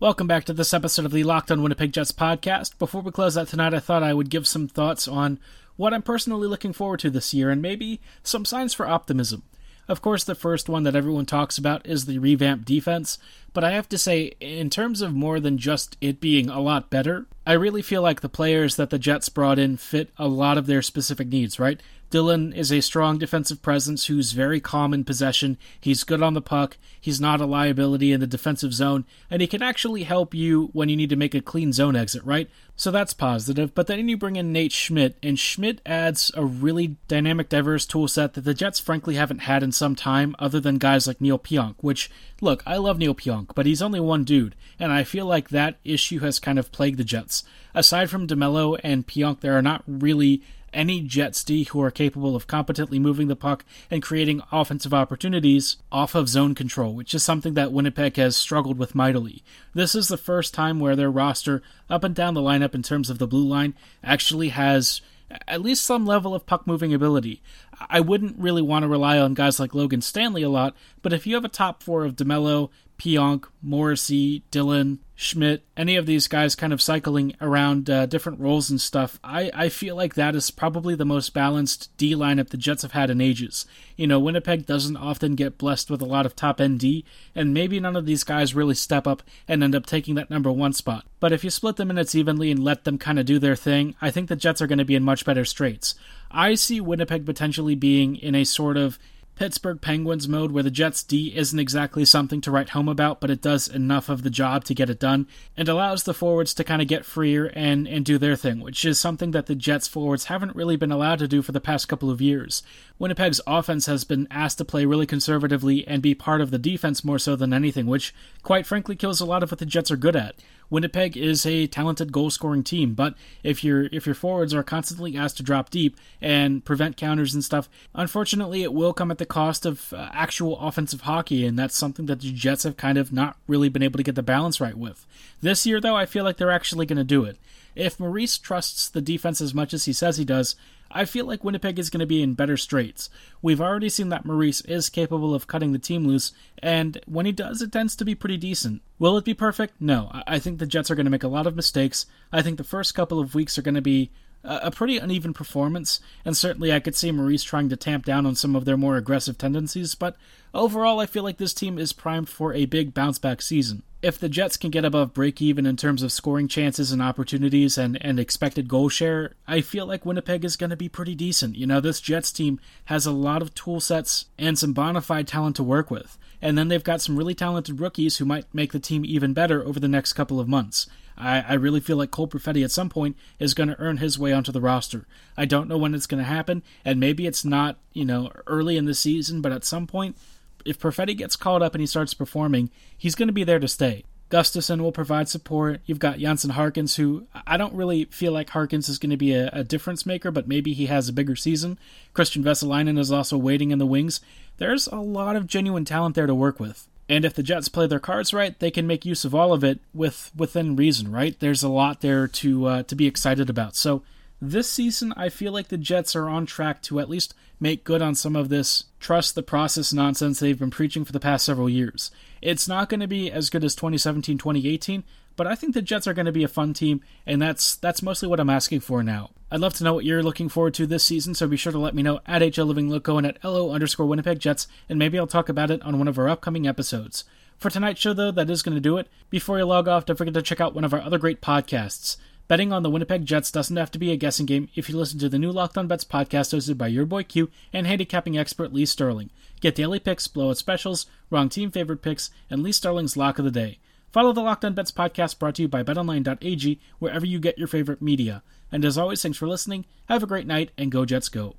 Welcome 0.00 0.26
back 0.26 0.44
to 0.46 0.52
this 0.52 0.74
episode 0.74 1.04
of 1.04 1.12
the 1.12 1.22
Locked 1.22 1.52
on 1.52 1.62
Winnipeg 1.62 1.92
Jets 1.92 2.10
podcast. 2.10 2.76
Before 2.76 3.02
we 3.02 3.12
close 3.12 3.38
out 3.38 3.46
tonight, 3.46 3.72
I 3.72 3.78
thought 3.78 4.02
I 4.02 4.12
would 4.12 4.30
give 4.30 4.48
some 4.48 4.66
thoughts 4.66 5.06
on 5.06 5.38
what 5.76 5.94
I'm 5.94 6.02
personally 6.02 6.48
looking 6.48 6.72
forward 6.72 6.98
to 7.00 7.10
this 7.10 7.32
year 7.32 7.50
and 7.50 7.62
maybe 7.62 8.00
some 8.24 8.44
signs 8.44 8.74
for 8.74 8.88
optimism. 8.88 9.44
Of 9.88 10.00
course, 10.00 10.24
the 10.24 10.34
first 10.34 10.68
one 10.68 10.84
that 10.84 10.94
everyone 10.94 11.26
talks 11.26 11.58
about 11.58 11.84
is 11.86 12.04
the 12.04 12.18
revamped 12.18 12.64
defense, 12.64 13.18
but 13.52 13.64
I 13.64 13.72
have 13.72 13.88
to 13.90 13.98
say, 13.98 14.32
in 14.40 14.70
terms 14.70 15.02
of 15.02 15.12
more 15.12 15.40
than 15.40 15.58
just 15.58 15.96
it 16.00 16.20
being 16.20 16.48
a 16.48 16.60
lot 16.60 16.88
better, 16.88 17.26
I 17.46 17.54
really 17.54 17.82
feel 17.82 18.00
like 18.00 18.20
the 18.20 18.28
players 18.28 18.76
that 18.76 18.90
the 18.90 18.98
Jets 18.98 19.28
brought 19.28 19.58
in 19.58 19.76
fit 19.76 20.10
a 20.16 20.28
lot 20.28 20.56
of 20.56 20.66
their 20.66 20.82
specific 20.82 21.28
needs, 21.28 21.58
right? 21.58 21.80
Dillon 22.12 22.52
is 22.52 22.70
a 22.70 22.82
strong 22.82 23.16
defensive 23.16 23.62
presence 23.62 24.04
who's 24.04 24.32
very 24.32 24.60
calm 24.60 24.92
in 24.92 25.02
possession. 25.02 25.56
He's 25.80 26.04
good 26.04 26.22
on 26.22 26.34
the 26.34 26.42
puck. 26.42 26.76
He's 27.00 27.22
not 27.22 27.40
a 27.40 27.46
liability 27.46 28.12
in 28.12 28.20
the 28.20 28.26
defensive 28.26 28.74
zone, 28.74 29.06
and 29.30 29.40
he 29.40 29.48
can 29.48 29.62
actually 29.62 30.02
help 30.02 30.34
you 30.34 30.68
when 30.74 30.90
you 30.90 30.96
need 30.96 31.08
to 31.08 31.16
make 31.16 31.34
a 31.34 31.40
clean 31.40 31.72
zone 31.72 31.96
exit, 31.96 32.22
right? 32.22 32.50
So 32.76 32.90
that's 32.90 33.14
positive. 33.14 33.74
But 33.74 33.86
then 33.86 34.10
you 34.10 34.18
bring 34.18 34.36
in 34.36 34.52
Nate 34.52 34.72
Schmidt, 34.72 35.16
and 35.22 35.38
Schmidt 35.38 35.80
adds 35.86 36.30
a 36.34 36.44
really 36.44 36.96
dynamic, 37.08 37.48
diverse 37.48 37.86
tool 37.86 38.08
set 38.08 38.34
that 38.34 38.42
the 38.42 38.52
Jets 38.52 38.78
frankly 38.78 39.14
haven't 39.14 39.40
had 39.40 39.62
in 39.62 39.72
some 39.72 39.94
time, 39.94 40.36
other 40.38 40.60
than 40.60 40.76
guys 40.76 41.06
like 41.06 41.18
Neal 41.18 41.38
Pionk, 41.38 41.76
which, 41.80 42.10
look, 42.42 42.62
I 42.66 42.76
love 42.76 42.98
Neal 42.98 43.14
Pionk, 43.14 43.54
but 43.54 43.64
he's 43.64 43.80
only 43.80 44.00
one 44.00 44.24
dude, 44.24 44.54
and 44.78 44.92
I 44.92 45.02
feel 45.02 45.24
like 45.24 45.48
that 45.48 45.78
issue 45.82 46.18
has 46.18 46.38
kind 46.38 46.58
of 46.58 46.72
plagued 46.72 46.98
the 46.98 47.04
Jets. 47.04 47.42
Aside 47.74 48.10
from 48.10 48.26
DeMelo 48.26 48.78
and 48.84 49.06
Pionk, 49.06 49.40
there 49.40 49.56
are 49.56 49.62
not 49.62 49.82
really 49.86 50.42
any 50.72 51.00
Jets 51.00 51.44
D 51.44 51.64
who 51.64 51.80
are 51.82 51.90
capable 51.90 52.34
of 52.34 52.46
competently 52.46 52.98
moving 52.98 53.28
the 53.28 53.36
puck 53.36 53.64
and 53.90 54.02
creating 54.02 54.42
offensive 54.50 54.94
opportunities 54.94 55.76
off 55.90 56.14
of 56.14 56.28
zone 56.28 56.54
control, 56.54 56.94
which 56.94 57.14
is 57.14 57.22
something 57.22 57.54
that 57.54 57.72
Winnipeg 57.72 58.16
has 58.16 58.36
struggled 58.36 58.78
with 58.78 58.94
mightily. 58.94 59.42
This 59.74 59.94
is 59.94 60.08
the 60.08 60.16
first 60.16 60.54
time 60.54 60.80
where 60.80 60.96
their 60.96 61.10
roster, 61.10 61.62
up 61.88 62.04
and 62.04 62.14
down 62.14 62.34
the 62.34 62.40
lineup 62.40 62.74
in 62.74 62.82
terms 62.82 63.10
of 63.10 63.18
the 63.18 63.26
blue 63.26 63.46
line, 63.46 63.74
actually 64.02 64.50
has 64.50 65.00
at 65.48 65.62
least 65.62 65.84
some 65.84 66.04
level 66.04 66.34
of 66.34 66.46
puck 66.46 66.66
moving 66.66 66.92
ability. 66.92 67.40
I 67.88 68.00
wouldn't 68.00 68.38
really 68.38 68.62
want 68.62 68.82
to 68.82 68.88
rely 68.88 69.18
on 69.18 69.34
guys 69.34 69.58
like 69.60 69.74
Logan 69.74 70.02
Stanley 70.02 70.42
a 70.42 70.48
lot, 70.48 70.74
but 71.02 71.12
if 71.12 71.26
you 71.26 71.34
have 71.34 71.44
a 71.44 71.48
top 71.48 71.82
four 71.82 72.04
of 72.04 72.16
DeMelo, 72.16 72.70
Pionk, 72.98 73.46
Morrissey, 73.60 74.44
Dillon, 74.52 75.00
Schmidt, 75.16 75.64
any 75.76 75.96
of 75.96 76.06
these 76.06 76.28
guys 76.28 76.54
kind 76.54 76.72
of 76.72 76.80
cycling 76.80 77.34
around 77.40 77.90
uh, 77.90 78.06
different 78.06 78.38
roles 78.38 78.70
and 78.70 78.80
stuff, 78.80 79.18
I, 79.24 79.50
I 79.54 79.68
feel 79.70 79.96
like 79.96 80.14
that 80.14 80.34
is 80.36 80.50
probably 80.50 80.94
the 80.94 81.04
most 81.04 81.34
balanced 81.34 81.96
D 81.96 82.14
lineup 82.14 82.50
the 82.50 82.56
Jets 82.56 82.82
have 82.82 82.92
had 82.92 83.10
in 83.10 83.20
ages. 83.20 83.66
You 83.96 84.06
know, 84.06 84.20
Winnipeg 84.20 84.66
doesn't 84.66 84.96
often 84.96 85.34
get 85.34 85.58
blessed 85.58 85.90
with 85.90 86.00
a 86.00 86.06
lot 86.06 86.26
of 86.26 86.36
top 86.36 86.60
end 86.60 86.80
D, 86.80 87.04
and 87.34 87.54
maybe 87.54 87.80
none 87.80 87.96
of 87.96 88.06
these 88.06 88.24
guys 88.24 88.54
really 88.54 88.74
step 88.74 89.06
up 89.06 89.22
and 89.48 89.62
end 89.64 89.74
up 89.74 89.86
taking 89.86 90.14
that 90.16 90.30
number 90.30 90.52
one 90.52 90.72
spot. 90.72 91.04
But 91.18 91.32
if 91.32 91.42
you 91.44 91.50
split 91.50 91.76
the 91.76 91.84
minutes 91.84 92.14
evenly 92.14 92.50
and 92.50 92.62
let 92.62 92.84
them 92.84 92.98
kind 92.98 93.18
of 93.18 93.26
do 93.26 93.38
their 93.38 93.56
thing, 93.56 93.94
I 94.00 94.10
think 94.10 94.28
the 94.28 94.36
Jets 94.36 94.62
are 94.62 94.66
going 94.66 94.78
to 94.78 94.84
be 94.84 94.96
in 94.96 95.02
much 95.02 95.24
better 95.24 95.44
straits. 95.44 95.94
I 96.32 96.54
see 96.54 96.80
Winnipeg 96.80 97.26
potentially 97.26 97.74
being 97.74 98.16
in 98.16 98.34
a 98.34 98.44
sort 98.44 98.76
of 98.76 98.98
Pittsburgh 99.34 99.80
Penguins 99.80 100.28
mode 100.28 100.52
where 100.52 100.62
the 100.62 100.70
Jets 100.70 101.02
D 101.02 101.32
isn't 101.34 101.58
exactly 101.58 102.04
something 102.04 102.40
to 102.42 102.50
write 102.50 102.70
home 102.70 102.88
about, 102.88 103.20
but 103.20 103.30
it 103.30 103.40
does 103.40 103.66
enough 103.66 104.08
of 104.08 104.22
the 104.22 104.30
job 104.30 104.64
to 104.64 104.74
get 104.74 104.90
it 104.90 105.00
done 105.00 105.26
and 105.56 105.68
allows 105.68 106.02
the 106.02 106.14
forwards 106.14 106.52
to 106.54 106.64
kind 106.64 106.82
of 106.82 106.88
get 106.88 107.06
freer 107.06 107.46
and, 107.54 107.88
and 107.88 108.04
do 108.04 108.18
their 108.18 108.36
thing, 108.36 108.60
which 108.60 108.84
is 108.84 109.00
something 109.00 109.30
that 109.30 109.46
the 109.46 109.54
Jets 109.54 109.88
forwards 109.88 110.26
haven't 110.26 110.54
really 110.54 110.76
been 110.76 110.92
allowed 110.92 111.18
to 111.20 111.28
do 111.28 111.40
for 111.40 111.52
the 111.52 111.60
past 111.60 111.88
couple 111.88 112.10
of 112.10 112.20
years. 112.20 112.62
Winnipeg's 112.98 113.40
offense 113.46 113.86
has 113.86 114.04
been 114.04 114.28
asked 114.30 114.58
to 114.58 114.64
play 114.64 114.84
really 114.84 115.06
conservatively 115.06 115.86
and 115.88 116.02
be 116.02 116.14
part 116.14 116.40
of 116.40 116.50
the 116.50 116.58
defense 116.58 117.02
more 117.02 117.18
so 117.18 117.34
than 117.34 117.54
anything, 117.54 117.86
which 117.86 118.14
quite 118.42 118.66
frankly 118.66 118.94
kills 118.94 119.20
a 119.20 119.26
lot 119.26 119.42
of 119.42 119.50
what 119.50 119.58
the 119.58 119.66
Jets 119.66 119.90
are 119.90 119.96
good 119.96 120.14
at. 120.14 120.36
Winnipeg 120.72 121.18
is 121.18 121.44
a 121.44 121.66
talented 121.66 122.12
goal 122.12 122.30
scoring 122.30 122.64
team, 122.64 122.94
but 122.94 123.14
if 123.42 123.62
your 123.62 123.90
if 123.92 124.06
your 124.06 124.14
forwards 124.14 124.54
are 124.54 124.62
constantly 124.62 125.18
asked 125.18 125.36
to 125.36 125.42
drop 125.42 125.68
deep 125.68 125.98
and 126.18 126.64
prevent 126.64 126.96
counters 126.96 127.34
and 127.34 127.44
stuff, 127.44 127.68
unfortunately 127.94 128.62
it 128.62 128.72
will 128.72 128.94
come 128.94 129.10
at 129.10 129.18
the 129.18 129.26
cost 129.26 129.66
of 129.66 129.92
uh, 129.92 130.08
actual 130.14 130.58
offensive 130.58 131.02
hockey, 131.02 131.44
and 131.44 131.58
that's 131.58 131.76
something 131.76 132.06
that 132.06 132.20
the 132.20 132.32
Jets 132.32 132.62
have 132.62 132.78
kind 132.78 132.96
of 132.96 133.12
not 133.12 133.36
really 133.46 133.68
been 133.68 133.82
able 133.82 133.98
to 133.98 134.02
get 134.02 134.14
the 134.14 134.22
balance 134.22 134.62
right 134.62 134.78
with. 134.78 135.06
This 135.42 135.66
year, 135.66 135.78
though, 135.78 135.94
I 135.94 136.06
feel 136.06 136.24
like 136.24 136.38
they're 136.38 136.50
actually 136.50 136.86
going 136.86 136.96
to 136.96 137.04
do 137.04 137.26
it. 137.26 137.36
If 137.76 138.00
Maurice 138.00 138.38
trusts 138.38 138.88
the 138.88 139.02
defense 139.02 139.42
as 139.42 139.52
much 139.52 139.74
as 139.74 139.84
he 139.84 139.92
says 139.92 140.16
he 140.16 140.24
does, 140.24 140.56
I 140.92 141.04
feel 141.04 141.26
like 141.26 141.42
Winnipeg 141.42 141.78
is 141.78 141.90
going 141.90 142.00
to 142.00 142.06
be 142.06 142.22
in 142.22 142.34
better 142.34 142.56
straits. 142.56 143.10
We've 143.40 143.60
already 143.60 143.88
seen 143.88 144.10
that 144.10 144.24
Maurice 144.24 144.60
is 144.62 144.88
capable 144.88 145.34
of 145.34 145.46
cutting 145.46 145.72
the 145.72 145.78
team 145.78 146.06
loose, 146.06 146.32
and 146.62 147.00
when 147.06 147.26
he 147.26 147.32
does, 147.32 147.62
it 147.62 147.72
tends 147.72 147.96
to 147.96 148.04
be 148.04 148.14
pretty 148.14 148.36
decent. 148.36 148.82
Will 148.98 149.16
it 149.16 149.24
be 149.24 149.34
perfect? 149.34 149.74
No. 149.80 150.10
I 150.26 150.38
think 150.38 150.58
the 150.58 150.66
Jets 150.66 150.90
are 150.90 150.94
going 150.94 151.06
to 151.06 151.10
make 151.10 151.24
a 151.24 151.28
lot 151.28 151.46
of 151.46 151.56
mistakes. 151.56 152.06
I 152.32 152.42
think 152.42 152.58
the 152.58 152.64
first 152.64 152.94
couple 152.94 153.18
of 153.18 153.34
weeks 153.34 153.58
are 153.58 153.62
going 153.62 153.74
to 153.74 153.80
be 153.80 154.10
a 154.44 154.70
pretty 154.70 154.98
uneven 154.98 155.32
performance, 155.32 156.00
and 156.24 156.36
certainly 156.36 156.72
I 156.72 156.80
could 156.80 156.96
see 156.96 157.12
Maurice 157.12 157.44
trying 157.44 157.68
to 157.68 157.76
tamp 157.76 158.04
down 158.04 158.26
on 158.26 158.34
some 158.34 158.56
of 158.56 158.64
their 158.64 158.76
more 158.76 158.96
aggressive 158.96 159.38
tendencies, 159.38 159.94
but 159.94 160.16
overall 160.52 161.00
I 161.00 161.06
feel 161.06 161.22
like 161.22 161.38
this 161.38 161.54
team 161.54 161.78
is 161.78 161.92
primed 161.92 162.28
for 162.28 162.52
a 162.52 162.66
big 162.66 162.92
bounce 162.94 163.18
back 163.18 163.42
season. 163.42 163.82
If 164.02 164.18
the 164.18 164.28
Jets 164.28 164.56
can 164.56 164.72
get 164.72 164.84
above 164.84 165.14
break 165.14 165.40
even 165.40 165.64
in 165.64 165.76
terms 165.76 166.02
of 166.02 166.10
scoring 166.10 166.48
chances 166.48 166.90
and 166.90 167.00
opportunities 167.00 167.78
and, 167.78 167.96
and 168.00 168.18
expected 168.18 168.66
goal 168.66 168.88
share, 168.88 169.34
I 169.46 169.60
feel 169.60 169.86
like 169.86 170.04
Winnipeg 170.04 170.44
is 170.44 170.56
going 170.56 170.70
to 170.70 170.76
be 170.76 170.88
pretty 170.88 171.14
decent. 171.14 171.54
You 171.54 171.68
know, 171.68 171.80
this 171.80 172.00
Jets 172.00 172.32
team 172.32 172.58
has 172.86 173.06
a 173.06 173.12
lot 173.12 173.42
of 173.42 173.54
tool 173.54 173.78
sets 173.78 174.26
and 174.36 174.58
some 174.58 174.72
bona 174.72 175.02
fide 175.02 175.28
talent 175.28 175.54
to 175.56 175.62
work 175.62 175.88
with. 175.88 176.18
And 176.40 176.58
then 176.58 176.66
they've 176.66 176.82
got 176.82 177.00
some 177.00 177.16
really 177.16 177.36
talented 177.36 177.78
rookies 177.78 178.16
who 178.16 178.24
might 178.24 178.52
make 178.52 178.72
the 178.72 178.80
team 178.80 179.04
even 179.04 179.32
better 179.32 179.64
over 179.64 179.78
the 179.78 179.86
next 179.86 180.14
couple 180.14 180.40
of 180.40 180.48
months. 180.48 180.88
I, 181.16 181.40
I 181.40 181.54
really 181.54 181.80
feel 181.80 181.96
like 181.96 182.10
Cole 182.10 182.28
Perfetti 182.28 182.64
at 182.64 182.70
some 182.70 182.88
point 182.88 183.16
is 183.38 183.54
going 183.54 183.68
to 183.68 183.78
earn 183.78 183.98
his 183.98 184.18
way 184.18 184.32
onto 184.32 184.52
the 184.52 184.60
roster. 184.60 185.06
I 185.36 185.44
don't 185.44 185.68
know 185.68 185.78
when 185.78 185.94
it's 185.94 186.06
going 186.06 186.22
to 186.22 186.28
happen, 186.28 186.62
and 186.84 186.98
maybe 186.98 187.26
it's 187.26 187.44
not, 187.44 187.78
you 187.92 188.04
know, 188.04 188.30
early 188.46 188.76
in 188.76 188.84
the 188.84 188.94
season, 188.94 189.40
but 189.40 189.52
at 189.52 189.64
some 189.64 189.86
point, 189.86 190.16
if 190.64 190.78
Perfetti 190.78 191.16
gets 191.16 191.36
called 191.36 191.62
up 191.62 191.74
and 191.74 191.80
he 191.80 191.86
starts 191.86 192.14
performing, 192.14 192.70
he's 192.96 193.14
going 193.14 193.28
to 193.28 193.32
be 193.32 193.44
there 193.44 193.58
to 193.58 193.68
stay. 193.68 194.04
Gustafsson 194.32 194.80
will 194.80 194.92
provide 194.92 195.28
support. 195.28 195.82
You've 195.84 195.98
got 195.98 196.18
Jansen 196.18 196.52
Harkins, 196.52 196.96
who 196.96 197.26
I 197.46 197.58
don't 197.58 197.74
really 197.74 198.06
feel 198.06 198.32
like 198.32 198.48
Harkins 198.48 198.88
is 198.88 198.98
going 198.98 199.10
to 199.10 199.18
be 199.18 199.34
a, 199.34 199.50
a, 199.52 199.62
difference 199.62 200.06
maker, 200.06 200.30
but 200.30 200.48
maybe 200.48 200.72
he 200.72 200.86
has 200.86 201.06
a 201.06 201.12
bigger 201.12 201.36
season. 201.36 201.78
Kristian 202.14 202.42
Vesalainen 202.42 202.98
is 202.98 203.12
also 203.12 203.36
waiting 203.36 203.72
in 203.72 203.78
the 203.78 203.84
wings. 203.84 204.22
There's 204.56 204.86
a 204.86 204.96
lot 204.96 205.36
of 205.36 205.46
genuine 205.46 205.84
talent 205.84 206.14
there 206.14 206.26
to 206.26 206.34
work 206.34 206.58
with. 206.58 206.88
And 207.12 207.26
if 207.26 207.34
the 207.34 207.42
Jets 207.42 207.68
play 207.68 207.86
their 207.86 208.00
cards 208.00 208.32
right, 208.32 208.58
they 208.58 208.70
can 208.70 208.86
make 208.86 209.04
use 209.04 209.26
of 209.26 209.34
all 209.34 209.52
of 209.52 209.62
it 209.62 209.80
with 209.92 210.30
within 210.34 210.76
reason, 210.76 211.12
right? 211.12 211.38
There's 211.38 211.62
a 211.62 211.68
lot 211.68 212.00
there 212.00 212.26
to 212.26 212.64
uh, 212.64 212.82
to 212.84 212.94
be 212.94 213.06
excited 213.06 213.50
about. 213.50 213.76
So 213.76 214.00
this 214.42 214.68
season, 214.68 215.14
I 215.16 215.28
feel 215.28 215.52
like 215.52 215.68
the 215.68 215.78
Jets 215.78 216.16
are 216.16 216.28
on 216.28 216.46
track 216.46 216.82
to 216.82 216.98
at 216.98 217.08
least 217.08 217.32
make 217.60 217.84
good 217.84 218.02
on 218.02 218.16
some 218.16 218.34
of 218.34 218.48
this 218.48 218.86
trust 218.98 219.36
the 219.36 219.42
process 219.42 219.92
nonsense 219.92 220.40
they've 220.40 220.58
been 220.58 220.68
preaching 220.68 221.04
for 221.04 221.12
the 221.12 221.20
past 221.20 221.46
several 221.46 221.70
years. 221.70 222.10
It's 222.42 222.66
not 222.66 222.88
going 222.88 222.98
to 222.98 223.06
be 223.06 223.30
as 223.30 223.50
good 223.50 223.62
as 223.62 223.76
2017 223.76 224.38
2018, 224.38 225.04
but 225.36 225.46
I 225.46 225.54
think 225.54 225.74
the 225.74 225.80
Jets 225.80 226.08
are 226.08 226.12
going 226.12 226.26
to 226.26 226.32
be 226.32 226.42
a 226.42 226.48
fun 226.48 226.74
team, 226.74 227.02
and 227.24 227.40
that's 227.40 227.76
that's 227.76 228.02
mostly 228.02 228.28
what 228.28 228.40
I'm 228.40 228.50
asking 228.50 228.80
for 228.80 229.04
now. 229.04 229.30
I'd 229.48 229.60
love 229.60 229.74
to 229.74 229.84
know 229.84 229.94
what 229.94 230.04
you're 230.04 230.24
looking 230.24 230.48
forward 230.48 230.74
to 230.74 230.88
this 230.88 231.04
season, 231.04 231.34
so 231.34 231.46
be 231.46 231.56
sure 231.56 231.72
to 231.72 231.78
let 231.78 231.94
me 231.94 232.02
know 232.02 232.18
at 232.26 232.42
HLLivingLoco 232.42 233.18
and 233.18 233.26
at 233.28 233.44
LO 233.44 233.70
underscore 233.70 234.06
Winnipeg 234.06 234.40
Jets, 234.40 234.66
and 234.88 234.98
maybe 234.98 235.20
I'll 235.20 235.28
talk 235.28 235.48
about 235.48 235.70
it 235.70 235.82
on 235.82 235.98
one 235.98 236.08
of 236.08 236.18
our 236.18 236.28
upcoming 236.28 236.66
episodes. 236.66 237.24
For 237.58 237.70
tonight's 237.70 238.00
show, 238.00 238.12
though, 238.12 238.32
that 238.32 238.50
is 238.50 238.62
going 238.62 238.74
to 238.74 238.80
do 238.80 238.98
it. 238.98 239.06
Before 239.30 239.56
you 239.56 239.64
log 239.66 239.86
off, 239.86 240.04
don't 240.04 240.16
forget 240.16 240.34
to 240.34 240.42
check 240.42 240.60
out 240.60 240.74
one 240.74 240.82
of 240.82 240.92
our 240.92 241.00
other 241.00 241.18
great 241.18 241.40
podcasts. 241.40 242.16
Betting 242.48 242.72
on 242.72 242.82
the 242.82 242.90
Winnipeg 242.90 243.24
Jets 243.24 243.50
doesn't 243.50 243.76
have 243.76 243.90
to 243.92 243.98
be 243.98 244.10
a 244.10 244.16
guessing 244.16 244.46
game 244.46 244.68
if 244.74 244.88
you 244.88 244.96
listen 244.96 245.18
to 245.20 245.28
the 245.28 245.38
new 245.38 245.50
Locked 245.50 245.78
On 245.78 245.86
Bets 245.86 246.04
podcast 246.04 246.54
hosted 246.54 246.76
by 246.76 246.88
your 246.88 247.06
boy 247.06 247.22
Q 247.22 247.50
and 247.72 247.86
handicapping 247.86 248.36
expert 248.36 248.72
Lee 248.72 248.84
Sterling. 248.84 249.30
Get 249.60 249.74
daily 249.74 250.00
picks, 250.00 250.26
blowout 250.28 250.58
specials, 250.58 251.06
wrong 251.30 251.48
team 251.48 251.70
favorite 251.70 252.02
picks, 252.02 252.30
and 252.50 252.62
Lee 252.62 252.72
Sterling's 252.72 253.16
lock 253.16 253.38
of 253.38 253.44
the 253.44 253.50
day. 253.50 253.78
Follow 254.10 254.32
the 254.32 254.42
Locked 254.42 254.64
On 254.64 254.74
Bets 254.74 254.90
podcast 254.92 255.38
brought 255.38 255.54
to 255.54 255.62
you 255.62 255.68
by 255.68 255.82
BetOnline.ag 255.82 256.80
wherever 256.98 257.24
you 257.24 257.38
get 257.38 257.58
your 257.58 257.68
favorite 257.68 258.02
media. 258.02 258.42
And 258.70 258.84
as 258.84 258.98
always, 258.98 259.22
thanks 259.22 259.38
for 259.38 259.48
listening. 259.48 259.86
Have 260.08 260.22
a 260.22 260.26
great 260.26 260.46
night 260.46 260.70
and 260.76 260.92
go 260.92 261.06
Jets 261.06 261.30
go. 261.30 261.50